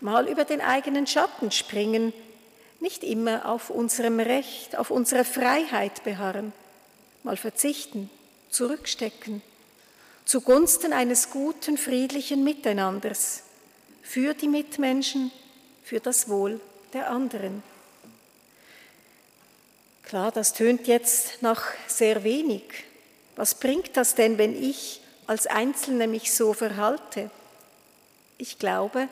Mal 0.01 0.27
über 0.27 0.45
den 0.45 0.61
eigenen 0.61 1.07
Schatten 1.07 1.51
springen, 1.51 2.13
nicht 2.79 3.03
immer 3.03 3.47
auf 3.47 3.69
unserem 3.69 4.19
Recht, 4.19 4.75
auf 4.75 4.91
unserer 4.91 5.25
Freiheit 5.25 6.03
beharren, 6.03 6.53
mal 7.25 7.37
verzichten, 7.37 8.09
zurückstecken, 8.51 9.41
zugunsten 10.25 10.93
eines 10.93 11.31
guten, 11.31 11.77
friedlichen 11.77 12.43
Miteinanders, 12.43 13.41
für 14.03 14.35
die 14.35 14.47
Mitmenschen, 14.47 15.31
für 15.83 15.99
das 15.99 16.29
Wohl 16.29 16.61
der 16.93 17.09
anderen. 17.09 17.63
Klar, 20.03 20.31
das 20.31 20.53
tönt 20.53 20.85
jetzt 20.87 21.41
nach 21.41 21.65
sehr 21.87 22.23
wenig. 22.23 22.61
Was 23.35 23.55
bringt 23.55 23.97
das 23.97 24.13
denn, 24.13 24.37
wenn 24.37 24.55
ich 24.55 25.01
als 25.25 25.47
Einzelne 25.47 26.07
mich 26.07 26.31
so 26.31 26.53
verhalte? 26.53 27.31
Ich 28.37 28.59
glaube, 28.59 29.09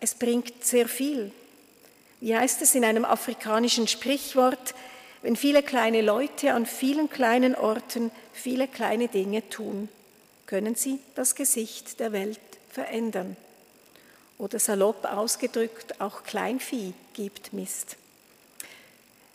es 0.00 0.14
bringt 0.14 0.64
sehr 0.64 0.86
viel. 0.86 1.32
Wie 2.20 2.36
heißt 2.36 2.62
es 2.62 2.76
in 2.76 2.84
einem 2.84 3.04
afrikanischen 3.04 3.88
Sprichwort, 3.88 4.74
wenn 5.22 5.36
viele 5.36 5.62
kleine 5.62 6.02
Leute 6.02 6.54
an 6.54 6.66
vielen 6.66 7.10
kleinen 7.10 7.54
Orten 7.54 8.10
viele 8.32 8.68
kleine 8.68 9.08
Dinge 9.08 9.48
tun, 9.48 9.88
können 10.46 10.74
sie 10.74 10.98
das 11.14 11.34
Gesicht 11.34 12.00
der 12.00 12.12
Welt 12.12 12.40
verändern. 12.70 13.36
Oder 14.38 14.58
salopp 14.58 15.04
ausgedrückt, 15.04 16.00
auch 16.00 16.22
Kleinvieh 16.22 16.92
gibt 17.12 17.52
Mist. 17.52 17.96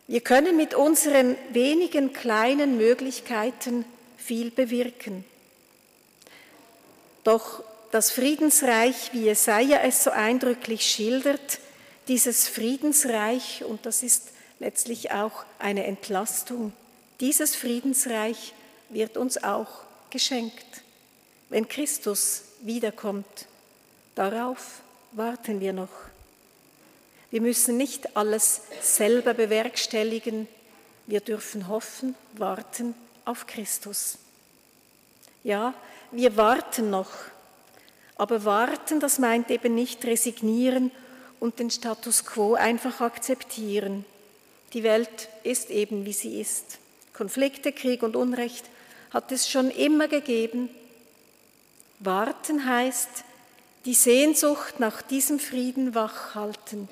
Wir 0.07 0.21
können 0.21 0.55
mit 0.55 0.73
unseren 0.73 1.35
wenigen 1.51 2.13
kleinen 2.13 2.77
Möglichkeiten 2.77 3.85
viel 4.17 4.51
bewirken. 4.51 5.25
Doch 7.23 7.63
das 7.91 8.11
Friedensreich, 8.11 9.13
wie 9.13 9.25
Jesaja 9.25 9.79
es 9.81 10.03
so 10.03 10.11
eindrücklich 10.11 10.85
schildert, 10.85 11.59
dieses 12.07 12.47
Friedensreich, 12.47 13.63
und 13.63 13.85
das 13.85 14.03
ist 14.03 14.29
letztlich 14.63 15.11
auch 15.11 15.43
eine 15.59 15.85
Entlastung, 15.85 16.71
dieses 17.19 17.53
Friedensreich 17.53 18.53
wird 18.87 19.17
uns 19.17 19.43
auch 19.43 19.67
geschenkt, 20.09 20.81
wenn 21.49 21.67
Christus 21.67 22.45
wiederkommt. 22.61 23.47
Darauf 24.15 24.79
warten 25.11 25.59
wir 25.59 25.73
noch. 25.73 25.89
Wir 27.29 27.41
müssen 27.41 27.75
nicht 27.75 28.15
alles 28.15 28.61
selber 28.81 29.33
bewerkstelligen, 29.33 30.47
wir 31.07 31.19
dürfen 31.19 31.67
hoffen, 31.67 32.15
warten 32.33 32.95
auf 33.25 33.47
Christus. 33.47 34.17
Ja, 35.43 35.73
wir 36.11 36.37
warten 36.37 36.89
noch, 36.89 37.11
aber 38.15 38.45
warten, 38.45 39.01
das 39.01 39.19
meint 39.19 39.51
eben 39.51 39.75
nicht 39.75 40.05
resignieren 40.05 40.89
und 41.41 41.59
den 41.59 41.69
Status 41.69 42.23
quo 42.23 42.53
einfach 42.53 43.01
akzeptieren. 43.01 44.05
Die 44.73 44.83
Welt 44.83 45.29
ist 45.43 45.69
eben, 45.69 46.05
wie 46.05 46.13
sie 46.13 46.41
ist. 46.41 46.79
Konflikte, 47.13 47.71
Krieg 47.71 48.01
und 48.01 48.15
Unrecht 48.15 48.65
hat 49.11 49.31
es 49.31 49.49
schon 49.49 49.69
immer 49.69 50.07
gegeben. 50.07 50.69
Warten 51.99 52.67
heißt, 52.67 53.23
die 53.85 53.93
Sehnsucht 53.93 54.79
nach 54.79 55.01
diesem 55.01 55.39
Frieden 55.39 55.93
wachhalten, 55.93 56.89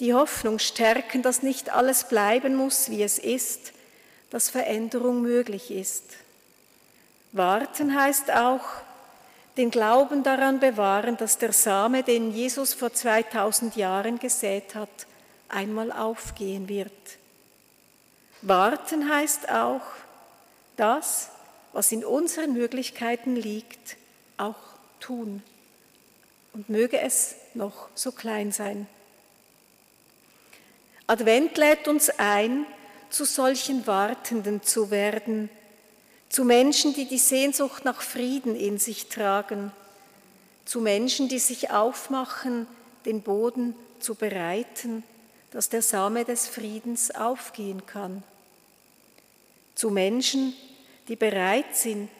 die 0.00 0.14
Hoffnung 0.14 0.58
stärken, 0.58 1.22
dass 1.22 1.42
nicht 1.42 1.70
alles 1.70 2.08
bleiben 2.08 2.56
muss, 2.56 2.90
wie 2.90 3.02
es 3.02 3.18
ist, 3.18 3.72
dass 4.30 4.50
Veränderung 4.50 5.22
möglich 5.22 5.70
ist. 5.70 6.04
Warten 7.32 7.98
heißt 7.98 8.30
auch, 8.32 8.64
den 9.56 9.70
Glauben 9.70 10.22
daran 10.22 10.60
bewahren, 10.60 11.16
dass 11.16 11.38
der 11.38 11.52
Same, 11.52 12.02
den 12.02 12.32
Jesus 12.32 12.74
vor 12.74 12.92
2000 12.92 13.76
Jahren 13.76 14.18
gesät 14.18 14.74
hat, 14.74 15.06
einmal 15.52 15.92
aufgehen 15.92 16.68
wird. 16.68 16.92
Warten 18.42 19.08
heißt 19.08 19.50
auch, 19.50 19.82
das, 20.76 21.30
was 21.72 21.92
in 21.92 22.04
unseren 22.04 22.52
Möglichkeiten 22.52 23.36
liegt, 23.36 23.96
auch 24.36 24.56
tun. 25.00 25.42
Und 26.52 26.68
möge 26.68 27.00
es 27.00 27.36
noch 27.54 27.88
so 27.94 28.12
klein 28.12 28.52
sein. 28.52 28.86
Advent 31.06 31.56
lädt 31.56 31.88
uns 31.88 32.10
ein, 32.18 32.66
zu 33.10 33.24
solchen 33.24 33.86
Wartenden 33.86 34.62
zu 34.62 34.90
werden, 34.90 35.50
zu 36.28 36.44
Menschen, 36.44 36.94
die 36.94 37.04
die 37.04 37.18
Sehnsucht 37.18 37.84
nach 37.84 38.00
Frieden 38.00 38.56
in 38.56 38.78
sich 38.78 39.08
tragen, 39.08 39.70
zu 40.64 40.80
Menschen, 40.80 41.28
die 41.28 41.38
sich 41.38 41.70
aufmachen, 41.70 42.66
den 43.04 43.20
Boden 43.20 43.74
zu 44.00 44.14
bereiten, 44.14 45.04
dass 45.52 45.68
der 45.68 45.82
Same 45.82 46.24
des 46.24 46.48
Friedens 46.48 47.10
aufgehen 47.14 47.86
kann, 47.86 48.22
zu 49.74 49.90
Menschen, 49.90 50.54
die 51.08 51.16
bereit 51.16 51.76
sind, 51.76 52.10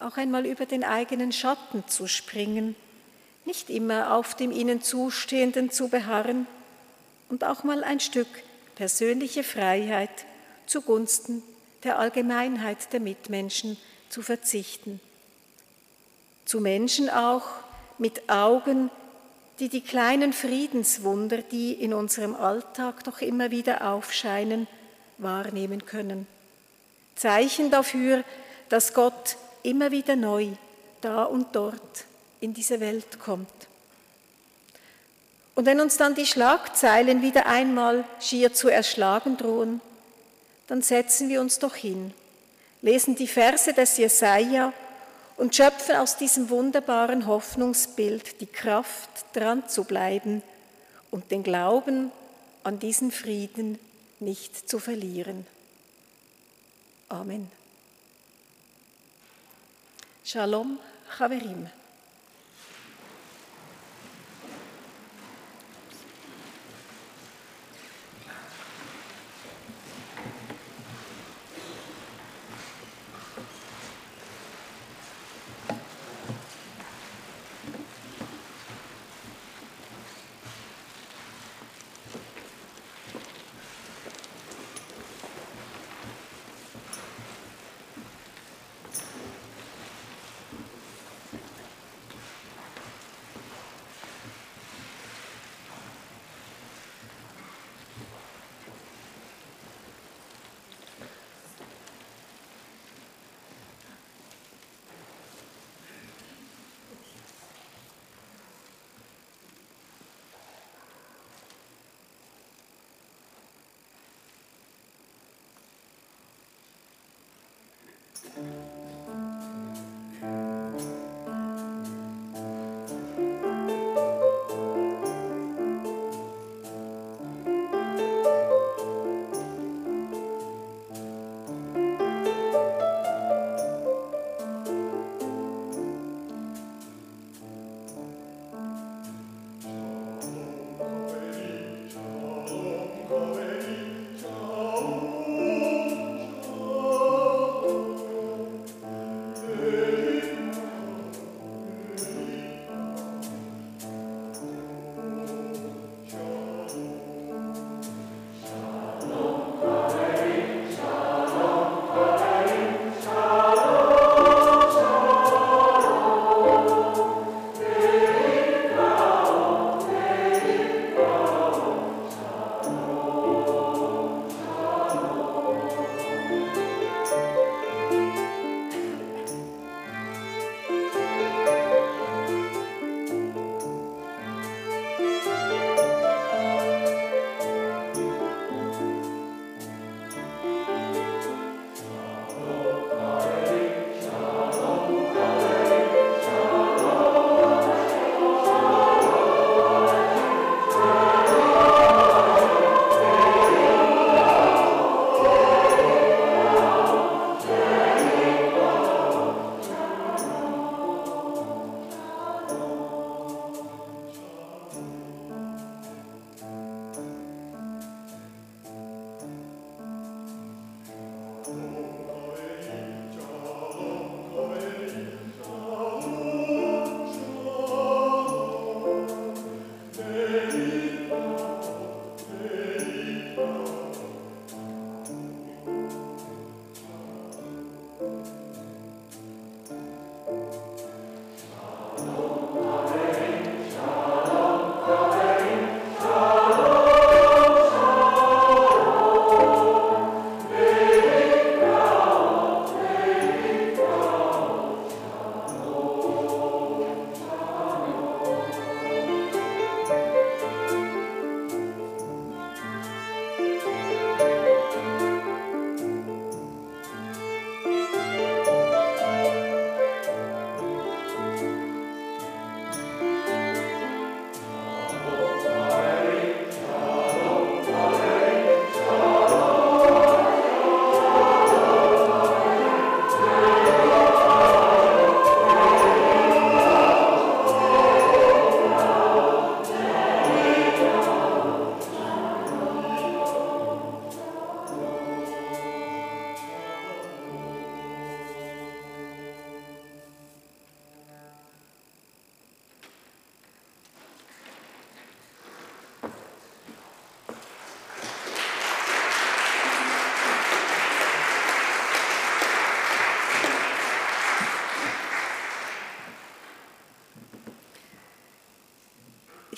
auch 0.00 0.16
einmal 0.16 0.44
über 0.46 0.66
den 0.66 0.84
eigenen 0.84 1.32
Schatten 1.32 1.84
zu 1.88 2.06
springen, 2.06 2.76
nicht 3.44 3.70
immer 3.70 4.14
auf 4.14 4.34
dem 4.34 4.52
ihnen 4.52 4.82
Zustehenden 4.82 5.70
zu 5.70 5.88
beharren 5.88 6.46
und 7.28 7.44
auch 7.44 7.62
mal 7.64 7.84
ein 7.84 8.00
Stück 8.00 8.28
persönliche 8.74 9.44
Freiheit 9.44 10.10
zugunsten 10.66 11.42
der 11.84 11.98
Allgemeinheit 11.98 12.92
der 12.92 13.00
Mitmenschen 13.00 13.76
zu 14.08 14.22
verzichten. 14.22 15.00
Zu 16.44 16.60
Menschen 16.60 17.10
auch 17.10 17.46
mit 17.98 18.28
Augen, 18.30 18.90
die 19.60 19.68
die 19.68 19.82
kleinen 19.82 20.32
Friedenswunder, 20.32 21.38
die 21.38 21.72
in 21.72 21.94
unserem 21.94 22.34
Alltag 22.34 23.04
doch 23.04 23.20
immer 23.20 23.50
wieder 23.50 23.92
aufscheinen, 23.92 24.66
wahrnehmen 25.18 25.86
können. 25.86 26.26
Zeichen 27.14 27.70
dafür, 27.70 28.24
dass 28.68 28.94
Gott 28.94 29.36
immer 29.62 29.90
wieder 29.90 30.16
neu 30.16 30.48
da 31.00 31.24
und 31.24 31.54
dort 31.54 32.04
in 32.40 32.54
diese 32.54 32.80
Welt 32.80 33.20
kommt. 33.20 33.48
Und 35.54 35.66
wenn 35.66 35.80
uns 35.80 35.96
dann 35.96 36.16
die 36.16 36.26
Schlagzeilen 36.26 37.22
wieder 37.22 37.46
einmal 37.46 38.04
schier 38.20 38.52
zu 38.52 38.68
erschlagen 38.68 39.36
drohen, 39.36 39.80
dann 40.66 40.82
setzen 40.82 41.28
wir 41.28 41.40
uns 41.40 41.60
doch 41.60 41.76
hin, 41.76 42.12
lesen 42.82 43.14
die 43.14 43.28
Verse 43.28 43.72
des 43.72 43.96
Jesaja 43.98 44.72
und 45.36 45.54
schöpfen 45.54 45.96
aus 45.96 46.16
diesem 46.16 46.50
wunderbaren 46.50 47.26
Hoffnungsbild 47.26 48.40
die 48.40 48.46
Kraft, 48.46 49.10
dran 49.32 49.68
zu 49.68 49.84
bleiben 49.84 50.42
und 51.10 51.30
den 51.30 51.42
Glauben 51.42 52.12
an 52.62 52.78
diesen 52.78 53.10
Frieden 53.10 53.78
nicht 54.20 54.68
zu 54.68 54.78
verlieren. 54.78 55.46
Amen. 57.08 57.50
Shalom 60.24 60.78
Chaverim. 61.16 61.68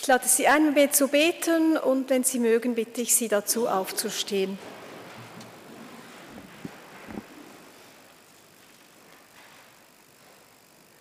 Ich 0.07 0.09
lade 0.09 0.29
Sie 0.29 0.47
ein, 0.47 0.73
mit 0.73 0.95
zu 0.95 1.09
beten 1.09 1.77
und 1.77 2.11
wenn 2.11 2.23
Sie 2.23 2.39
mögen, 2.39 2.77
bitte 2.77 3.01
ich 3.01 3.17
Sie 3.17 3.27
dazu 3.27 3.67
aufzustehen. 3.67 4.57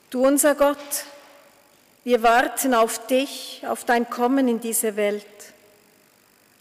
Du 0.09 0.25
unser 0.25 0.55
Gott, 0.55 0.79
wir 2.03 2.23
warten 2.23 2.73
auf 2.73 3.05
dich, 3.05 3.61
auf 3.67 3.83
dein 3.83 4.09
Kommen 4.09 4.47
in 4.47 4.59
diese 4.59 4.95
Welt, 4.95 5.23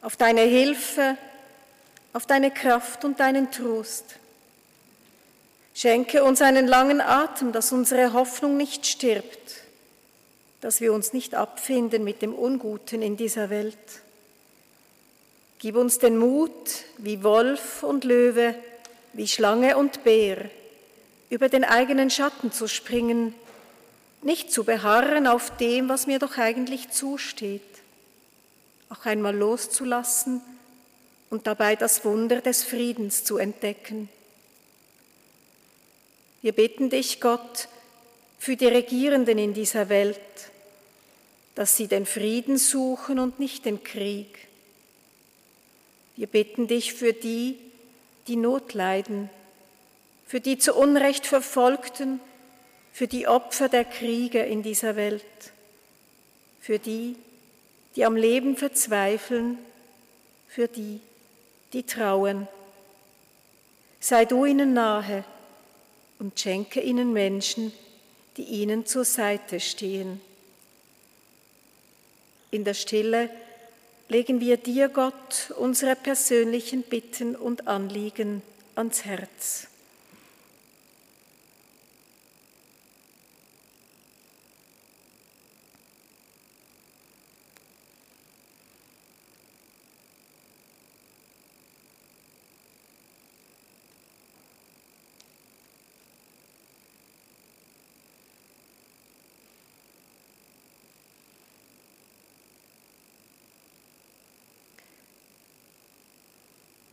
auf 0.03 0.16
deine 0.16 0.42
Hilfe, 0.42 1.16
auf 2.12 2.26
deine 2.26 2.51
Kraft 2.51 3.07
und 3.07 3.20
deinen 3.20 3.53
Trost. 3.53 4.16
Schenke 5.72 6.22
uns 6.22 6.42
einen 6.42 6.66
langen 6.66 7.01
Atem, 7.01 7.53
dass 7.53 7.72
unsere 7.72 8.12
Hoffnung 8.12 8.59
nicht 8.59 8.84
stirbt, 8.84 9.64
dass 10.65 10.81
wir 10.81 10.95
uns 10.95 11.12
nicht 11.12 11.35
abfinden 11.35 12.05
mit 12.05 12.23
dem 12.23 12.35
Unguten 12.35 13.03
in 13.03 13.19
dieser 13.19 13.51
Welt. 13.51 13.77
Gib 15.59 15.77
uns 15.77 15.99
den 15.99 16.17
Mut, 16.17 16.85
wie 16.97 17.23
Wolf 17.23 17.83
und 17.83 18.03
Löwe, 18.05 18.55
wie 19.12 19.29
Schlange 19.29 19.77
und 19.77 20.05
Bär, 20.05 20.49
über 21.29 21.51
den 21.51 21.65
eigenen 21.65 22.09
Schatten 22.09 22.51
zu 22.51 22.67
springen 22.67 23.35
nicht 24.23 24.51
zu 24.51 24.65
beharren 24.65 25.27
auf 25.27 25.55
dem, 25.59 25.91
was 25.91 26.07
mir 26.07 26.19
doch 26.19 26.39
eigentlich 26.39 26.89
zusteht, 26.89 27.61
auch 28.89 29.05
einmal 29.05 29.37
loszulassen 29.37 30.41
und 31.29 31.47
dabei 31.47 31.77
das 31.77 32.07
Wunder 32.07 32.41
des 32.41 32.65
Friedens 32.65 33.23
zu 33.23 33.37
entdecken. 33.37 34.09
Wir 36.41 36.53
bitten 36.53 36.89
dich, 36.89 37.21
Gott, 37.21 37.69
für 38.39 38.57
die 38.57 38.69
Regierenden 38.69 39.37
in 39.37 39.53
dieser 39.53 39.91
Welt, 39.91 40.19
dass 41.55 41.76
sie 41.76 41.86
den 41.86 42.07
Frieden 42.07 42.59
suchen 42.59 43.18
und 43.18 43.38
nicht 43.38 43.64
den 43.64 43.84
Krieg. 43.84 44.48
Wir 46.16 46.26
bitten 46.26 46.66
dich 46.66 46.94
für 46.94 47.12
die, 47.12 47.59
die 48.26 48.36
Not 48.36 48.74
leiden, 48.74 49.30
für 50.26 50.40
die 50.40 50.59
zu 50.59 50.74
Unrecht 50.74 51.26
Verfolgten, 51.26 52.20
für 52.92 53.09
die 53.09 53.26
Opfer 53.26 53.68
der 53.68 53.84
Kriege 53.84 54.40
in 54.40 54.62
dieser 54.62 54.96
Welt, 54.96 55.24
für 56.61 56.78
die, 56.78 57.16
die 57.96 58.05
am 58.05 58.16
Leben 58.16 58.57
verzweifeln, 58.57 59.59
für 60.48 60.68
die, 60.68 61.00
die 61.72 61.82
trauen. 61.84 62.48
Sei 64.00 64.24
du 64.24 64.44
ihnen 64.44 64.74
nahe 64.74 65.24
und 66.18 66.38
schenke 66.38 66.80
ihnen 66.80 67.12
Menschen, 67.12 67.72
die 68.36 68.44
ihnen 68.44 68.86
zur 68.86 69.05
Seite 69.05 69.61
stehen. 69.61 70.20
In 72.55 72.62
der 72.62 72.74
Stille 72.74 73.30
legen 74.09 74.38
wir 74.38 74.57
dir, 74.57 74.88
Gott, 74.88 75.52
unsere 75.59 75.96
persönlichen 75.96 76.84
Bitten 76.84 77.34
und 77.34 77.66
Anliegen 77.66 78.42
ans 78.76 79.05
Herz. 79.05 79.66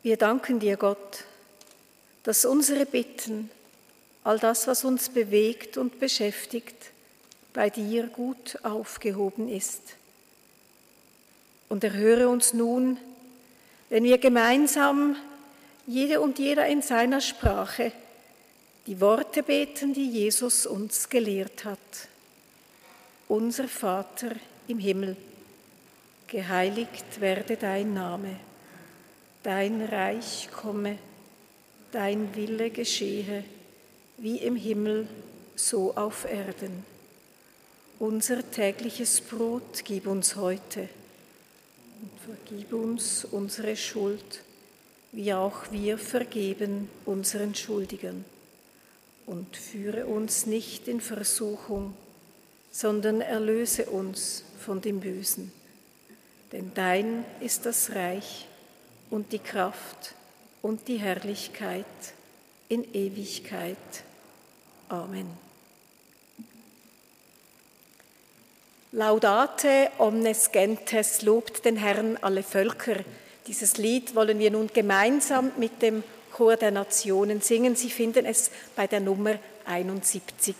Wir 0.03 0.17
danken 0.17 0.59
dir, 0.59 0.77
Gott, 0.77 1.25
dass 2.23 2.43
unsere 2.43 2.87
Bitten, 2.87 3.51
all 4.23 4.39
das, 4.39 4.65
was 4.65 4.83
uns 4.83 5.09
bewegt 5.09 5.77
und 5.77 5.99
beschäftigt, 5.99 6.75
bei 7.53 7.69
dir 7.69 8.07
gut 8.07 8.57
aufgehoben 8.63 9.47
ist. 9.47 9.81
Und 11.69 11.83
erhöre 11.83 12.29
uns 12.29 12.53
nun, 12.53 12.97
wenn 13.89 14.03
wir 14.03 14.17
gemeinsam, 14.17 15.17
jede 15.85 16.19
und 16.19 16.39
jeder 16.39 16.65
in 16.65 16.81
seiner 16.81 17.21
Sprache, 17.21 17.91
die 18.87 18.99
Worte 19.01 19.43
beten, 19.43 19.93
die 19.93 20.09
Jesus 20.09 20.65
uns 20.65 21.09
gelehrt 21.09 21.63
hat. 21.63 21.77
Unser 23.27 23.67
Vater 23.67 24.31
im 24.67 24.79
Himmel, 24.79 25.15
geheiligt 26.25 27.21
werde 27.21 27.55
dein 27.55 27.93
Name 27.93 28.39
dein 29.43 29.81
Reich 29.81 30.49
komme, 30.51 30.97
dein 31.91 32.35
Wille 32.35 32.69
geschehe, 32.69 33.43
wie 34.17 34.37
im 34.37 34.55
Himmel, 34.55 35.07
so 35.55 35.95
auf 35.95 36.25
Erden. 36.25 36.85
Unser 37.99 38.49
tägliches 38.49 39.21
Brot 39.21 39.83
gib 39.83 40.07
uns 40.07 40.35
heute 40.35 40.89
und 42.01 42.11
vergib 42.25 42.73
uns 42.73 43.25
unsere 43.25 43.75
Schuld, 43.75 44.41
wie 45.11 45.33
auch 45.33 45.71
wir 45.71 45.97
vergeben 45.97 46.89
unseren 47.05 47.53
Schuldigern. 47.53 48.25
Und 49.27 49.55
führe 49.55 50.07
uns 50.07 50.45
nicht 50.45 50.87
in 50.87 50.99
Versuchung, 50.99 51.93
sondern 52.71 53.21
erlöse 53.21 53.85
uns 53.85 54.43
von 54.59 54.81
dem 54.81 54.99
Bösen. 54.99 55.51
Denn 56.51 56.71
dein 56.73 57.23
ist 57.39 57.65
das 57.65 57.91
Reich 57.91 58.47
und 59.11 59.31
die 59.31 59.39
Kraft 59.39 60.15
und 60.63 60.87
die 60.87 60.97
Herrlichkeit 60.97 61.85
in 62.69 62.91
Ewigkeit. 62.95 63.77
Amen. 64.89 65.29
Laudate 68.93 69.89
omnes 69.99 70.51
gentes, 70.51 71.21
lobt 71.21 71.63
den 71.63 71.77
Herrn 71.77 72.17
alle 72.21 72.43
Völker. 72.43 72.97
Dieses 73.47 73.77
Lied 73.77 74.15
wollen 74.15 74.39
wir 74.39 74.51
nun 74.51 74.67
gemeinsam 74.73 75.51
mit 75.57 75.81
dem 75.81 76.03
Chor 76.33 76.57
der 76.57 76.71
Nationen 76.71 77.41
singen. 77.41 77.75
Sie 77.75 77.89
finden 77.89 78.25
es 78.25 78.51
bei 78.75 78.87
der 78.87 78.99
Nummer 78.99 79.35
71. 79.65 80.55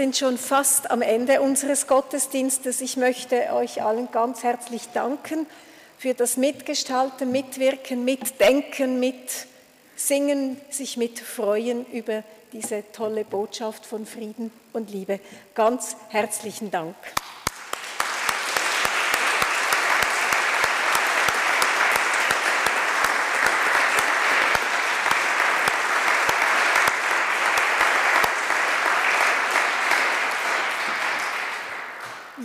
sind 0.00 0.16
schon 0.16 0.38
fast 0.38 0.90
am 0.90 1.02
Ende 1.02 1.42
unseres 1.42 1.86
Gottesdienstes. 1.86 2.80
Ich 2.80 2.96
möchte 2.96 3.52
euch 3.52 3.82
allen 3.82 4.10
ganz 4.10 4.42
herzlich 4.42 4.88
danken 4.94 5.46
für 5.98 6.14
das 6.14 6.38
Mitgestalten, 6.38 7.30
Mitwirken, 7.30 8.06
Mitdenken, 8.06 8.98
Mitsingen, 8.98 10.58
sich 10.70 10.96
mitfreuen 10.96 11.84
über 11.92 12.24
diese 12.54 12.82
tolle 12.92 13.26
Botschaft 13.26 13.84
von 13.84 14.06
Frieden 14.06 14.50
und 14.72 14.90
Liebe. 14.90 15.20
Ganz 15.54 15.96
herzlichen 16.08 16.70
Dank. 16.70 16.96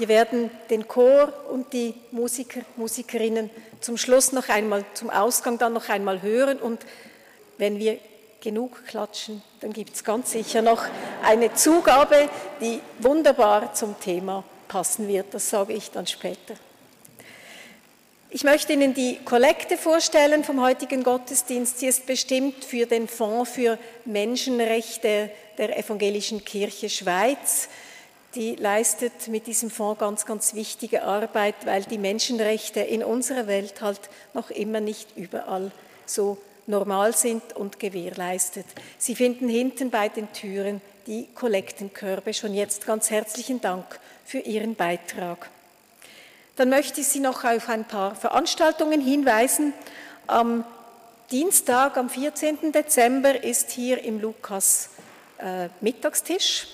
Wir 0.05 0.17
werden 0.17 0.51
den 0.69 0.87
Chor 0.87 1.33
und 1.49 1.73
die 1.73 1.95
Musiker, 2.11 2.61
Musikerinnen 2.75 3.49
zum 3.81 3.97
Schluss 3.97 4.33
noch 4.33 4.49
einmal, 4.49 4.85
zum 4.93 5.09
Ausgang 5.09 5.57
dann 5.57 5.73
noch 5.73 5.89
einmal 5.89 6.21
hören 6.21 6.59
und 6.59 6.85
wenn 7.57 7.79
wir 7.79 7.97
genug 8.39 8.85
klatschen, 8.85 9.41
dann 9.61 9.73
gibt 9.73 9.95
es 9.95 10.03
ganz 10.03 10.31
sicher 10.31 10.61
noch 10.61 10.83
eine 11.23 11.55
Zugabe, 11.55 12.29
die 12.61 12.81
wunderbar 12.99 13.73
zum 13.73 13.99
Thema 13.99 14.43
passen 14.67 15.07
wird. 15.07 15.33
Das 15.33 15.49
sage 15.49 15.73
ich 15.73 15.89
dann 15.89 16.05
später. 16.05 16.53
Ich 18.29 18.43
möchte 18.43 18.73
Ihnen 18.73 18.93
die 18.93 19.17
Kollekte 19.25 19.75
vorstellen 19.75 20.43
vom 20.43 20.61
heutigen 20.61 21.01
Gottesdienst. 21.01 21.79
Sie 21.79 21.87
ist 21.87 22.05
bestimmt 22.05 22.63
für 22.63 22.85
den 22.85 23.07
Fonds 23.07 23.49
für 23.49 23.79
Menschenrechte 24.05 25.31
der 25.57 25.79
Evangelischen 25.79 26.45
Kirche 26.45 26.91
Schweiz 26.91 27.69
die 28.36 28.55
leistet 28.55 29.27
mit 29.29 29.47
diesem 29.47 29.69
Fonds 29.69 29.99
ganz, 29.99 30.25
ganz 30.25 30.53
wichtige 30.53 31.03
Arbeit, 31.03 31.55
weil 31.65 31.83
die 31.83 31.97
Menschenrechte 31.97 32.81
in 32.81 33.03
unserer 33.03 33.47
Welt 33.47 33.81
halt 33.81 34.01
noch 34.33 34.49
immer 34.49 34.81
nicht 34.81 35.15
überall 35.15 35.71
so 36.05 36.38
normal 36.67 37.15
sind 37.15 37.55
und 37.55 37.79
gewährleistet. 37.79 38.65
Sie 38.97 39.15
finden 39.15 39.47
hinten 39.47 39.89
bei 39.89 40.09
den 40.09 40.31
Türen 40.33 40.81
die 41.07 41.27
Kollektenkörbe. 41.36 42.33
Schon 42.33 42.53
jetzt 42.53 42.86
ganz 42.86 43.09
herzlichen 43.09 43.61
Dank 43.61 43.99
für 44.25 44.39
Ihren 44.39 44.75
Beitrag. 44.75 45.49
Dann 46.55 46.69
möchte 46.69 47.01
ich 47.01 47.07
Sie 47.07 47.19
noch 47.19 47.43
auf 47.43 47.69
ein 47.69 47.86
paar 47.86 48.15
Veranstaltungen 48.15 49.01
hinweisen. 49.01 49.73
Am 50.27 50.65
Dienstag, 51.31 51.97
am 51.97 52.09
14. 52.09 52.71
Dezember, 52.71 53.43
ist 53.43 53.71
hier 53.71 54.03
im 54.03 54.19
Lukas 54.19 54.89
äh, 55.38 55.69
Mittagstisch. 55.81 56.67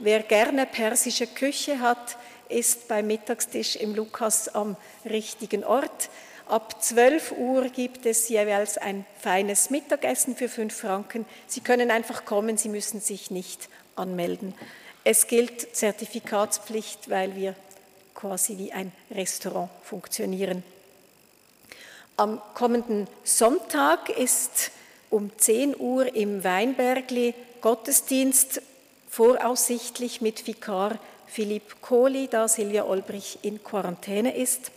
Wer 0.00 0.22
gerne 0.22 0.64
persische 0.66 1.26
Küche 1.26 1.80
hat, 1.80 2.16
ist 2.48 2.86
beim 2.86 3.08
Mittagstisch 3.08 3.74
im 3.74 3.96
Lukas 3.96 4.48
am 4.48 4.76
richtigen 5.04 5.64
Ort. 5.64 6.08
Ab 6.46 6.80
12 6.80 7.32
Uhr 7.32 7.68
gibt 7.68 8.06
es 8.06 8.28
jeweils 8.28 8.78
ein 8.78 9.04
feines 9.20 9.70
Mittagessen 9.70 10.36
für 10.36 10.48
5 10.48 10.72
Franken. 10.72 11.26
Sie 11.48 11.62
können 11.62 11.90
einfach 11.90 12.24
kommen, 12.24 12.56
Sie 12.56 12.68
müssen 12.68 13.00
sich 13.00 13.32
nicht 13.32 13.68
anmelden. 13.96 14.54
Es 15.02 15.26
gilt 15.26 15.74
Zertifikatspflicht, 15.74 17.10
weil 17.10 17.34
wir 17.34 17.56
quasi 18.14 18.56
wie 18.56 18.72
ein 18.72 18.92
Restaurant 19.10 19.68
funktionieren. 19.82 20.62
Am 22.16 22.40
kommenden 22.54 23.08
Sonntag 23.24 24.10
ist 24.10 24.70
um 25.10 25.32
10 25.36 25.74
Uhr 25.76 26.14
im 26.14 26.44
Weinbergli 26.44 27.34
Gottesdienst 27.60 28.62
voraussichtlich 29.08 30.20
mit 30.20 30.46
Vikar 30.46 30.98
Philipp 31.26 31.82
Kohli, 31.82 32.28
da 32.28 32.48
Silvia 32.48 32.84
Olbrich 32.84 33.38
in 33.42 33.62
Quarantäne 33.62 34.36
ist. 34.36 34.70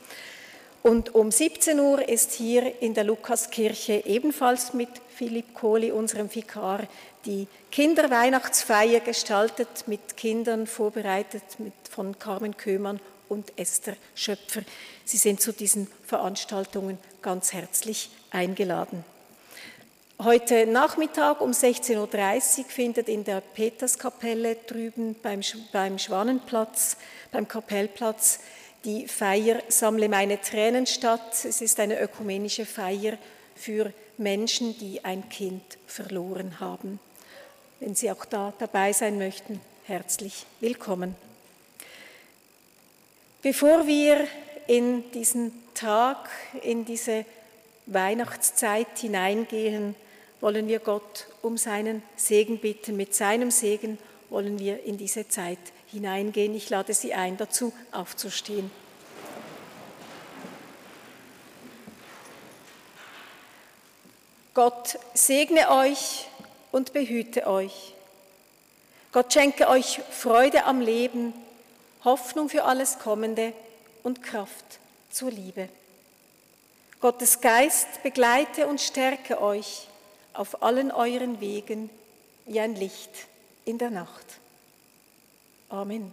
Und 0.84 1.14
um 1.14 1.32
17 1.32 1.80
Uhr 1.80 2.08
ist 2.08 2.34
hier 2.34 2.82
in 2.82 2.94
der 2.94 3.04
Lukaskirche 3.04 4.04
ebenfalls 4.06 4.74
mit 4.74 4.90
Philipp 5.16 5.54
Kohli, 5.54 5.92
unserem 5.92 6.34
Vikar, 6.34 6.88
die 7.26 7.48
Kinderweihnachtsfeier 7.72 9.00
gestaltet, 9.00 9.88
mit 9.88 10.18
Kindern 10.18 10.66
vorbereitet 10.66 11.44
mit, 11.60 11.74
von 11.90 12.18
Carmen 12.18 12.58
Köhmann 12.58 13.00
und 13.30 13.54
Esther 13.58 13.96
Schöpfer. 14.16 14.64
Sie 15.06 15.18
sind 15.18 15.40
zu 15.40 15.54
diesen 15.54 15.88
Veranstaltungen 16.06 16.98
ganz 17.22 17.54
herzlich 17.54 18.10
eingeladen. 18.32 19.06
Heute 20.24 20.68
Nachmittag 20.68 21.42
um 21.42 21.50
16.30 21.50 22.60
Uhr 22.60 22.66
findet 22.66 23.10
in 23.10 23.24
der 23.24 23.42
Peterskapelle 23.42 24.56
drüben 24.68 25.16
beim, 25.16 25.42
beim 25.72 25.98
Schwanenplatz, 25.98 26.98
beim 27.32 27.48
Kapellplatz, 27.48 28.40
die 28.86 29.08
Feier 29.08 29.64
Sammle 29.70 30.10
meine 30.10 30.40
Tränen 30.40 30.86
statt. 30.86 31.44
Es 31.44 31.60
ist 31.60 31.80
eine 31.80 32.00
ökumenische 32.00 32.68
Feier 32.68 33.18
für 33.56 33.94
Menschen, 34.20 34.78
die 34.78 35.04
ein 35.04 35.28
Kind 35.30 35.64
verloren 35.88 36.60
haben. 36.60 37.00
Wenn 37.80 37.96
Sie 37.96 38.12
auch 38.12 38.26
da 38.26 38.54
dabei 38.60 38.94
sein 38.94 39.18
möchten, 39.18 39.60
herzlich 39.86 40.46
willkommen. 40.60 41.16
Bevor 43.42 43.88
wir 43.88 44.28
in 44.68 45.10
diesen 45.14 45.52
Tag, 45.74 46.30
in 46.62 46.86
diese 46.86 47.26
Weihnachtszeit 47.88 49.00
hineingehen, 49.00 49.96
wollen 50.42 50.68
wir 50.68 50.80
Gott 50.80 51.28
um 51.42 51.58
seinen 51.58 52.04
Segen 52.16 52.60
bitten. 52.60 52.98
Mit 52.98 53.16
seinem 53.16 53.52
Segen 53.52 53.98
wollen 54.30 54.60
wir 54.60 54.84
in 54.84 54.98
diese 54.98 55.28
Zeit 55.28 55.60
hineingehen. 55.88 56.56
Ich 56.56 56.70
lade 56.70 56.94
Sie 56.94 57.14
ein, 57.14 57.38
dazu 57.38 57.72
aufzustehen. 57.92 58.70
Gott 64.54 65.00
segne 65.14 65.72
euch 65.72 66.28
und 66.72 66.92
behüte 66.92 67.48
euch. 67.48 67.94
Gott 69.14 69.32
schenke 69.32 69.70
euch 69.70 70.02
Freude 70.10 70.66
am 70.66 70.82
Leben, 70.82 71.34
Hoffnung 72.04 72.50
für 72.50 72.64
alles 72.64 73.00
Kommende 73.00 73.54
und 74.04 74.24
Kraft 74.24 74.80
zur 75.10 75.32
Liebe. 75.32 75.70
Gottes 77.00 77.42
Geist 77.42 78.04
begleite 78.04 78.68
und 78.68 78.82
stärke 78.82 79.42
euch 79.42 79.88
auf 80.34 80.64
allen 80.64 80.92
euren 80.92 81.40
Wegen 81.42 81.90
wie 82.46 82.60
ein 82.60 82.76
Licht 82.76 83.28
in 83.66 83.78
der 83.78 83.90
Nacht. 83.90 84.26
Amen. 85.70 86.12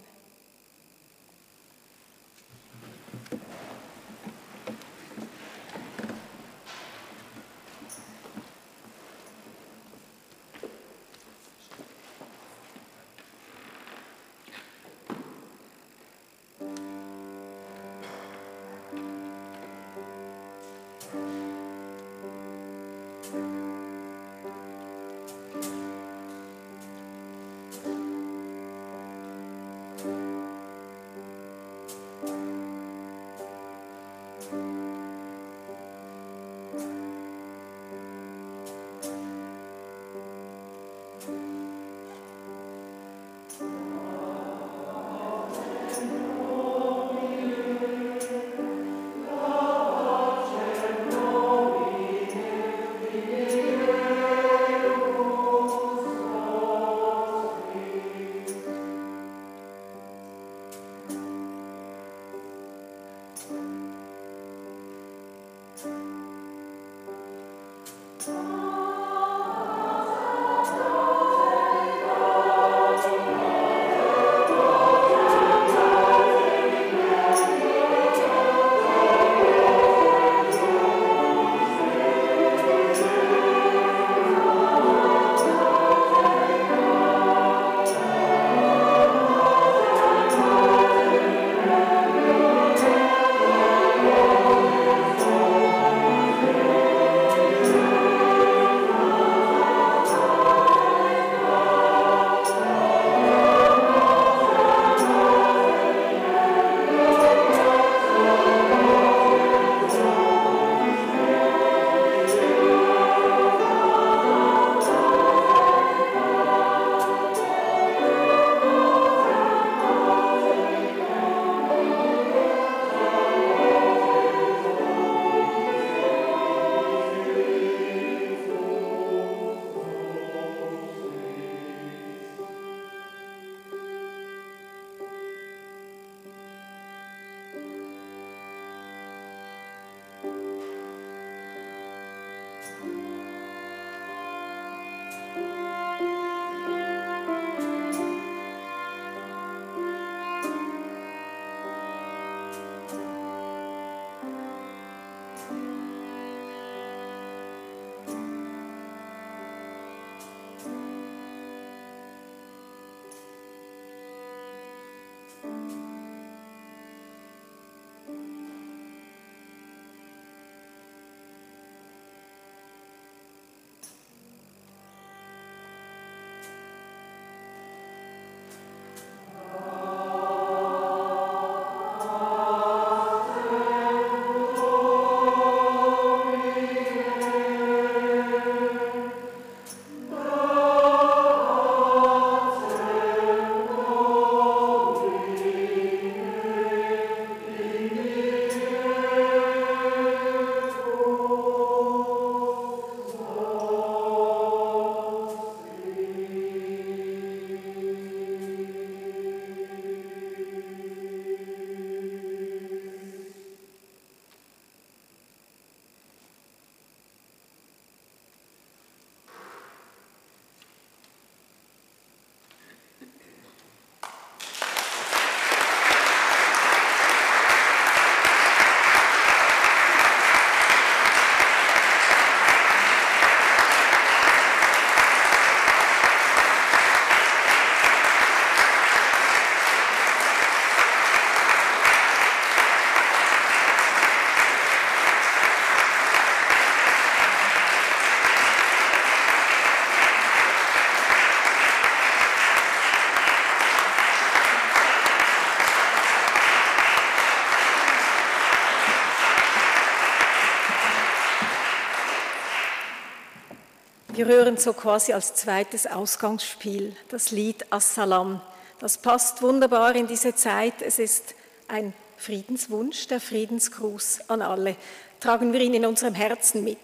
Wir 264.19 264.25
hören 264.25 264.57
so 264.57 264.73
quasi 264.73 265.13
als 265.13 265.33
zweites 265.33 265.87
Ausgangsspiel 265.87 266.93
das 267.07 267.31
Lied 267.31 267.71
Assalam. 267.71 268.41
Das 268.79 268.97
passt 268.97 269.41
wunderbar 269.41 269.95
in 269.95 270.07
diese 270.07 270.35
Zeit. 270.35 270.81
Es 270.81 270.99
ist 270.99 271.35
ein 271.69 271.93
Friedenswunsch, 272.17 273.07
der 273.07 273.21
Friedensgruß 273.21 274.27
an 274.27 274.41
alle. 274.41 274.75
Tragen 275.21 275.53
wir 275.53 275.61
ihn 275.61 275.73
in 275.73 275.85
unserem 275.85 276.15
Herzen 276.15 276.65
mit. 276.65 276.77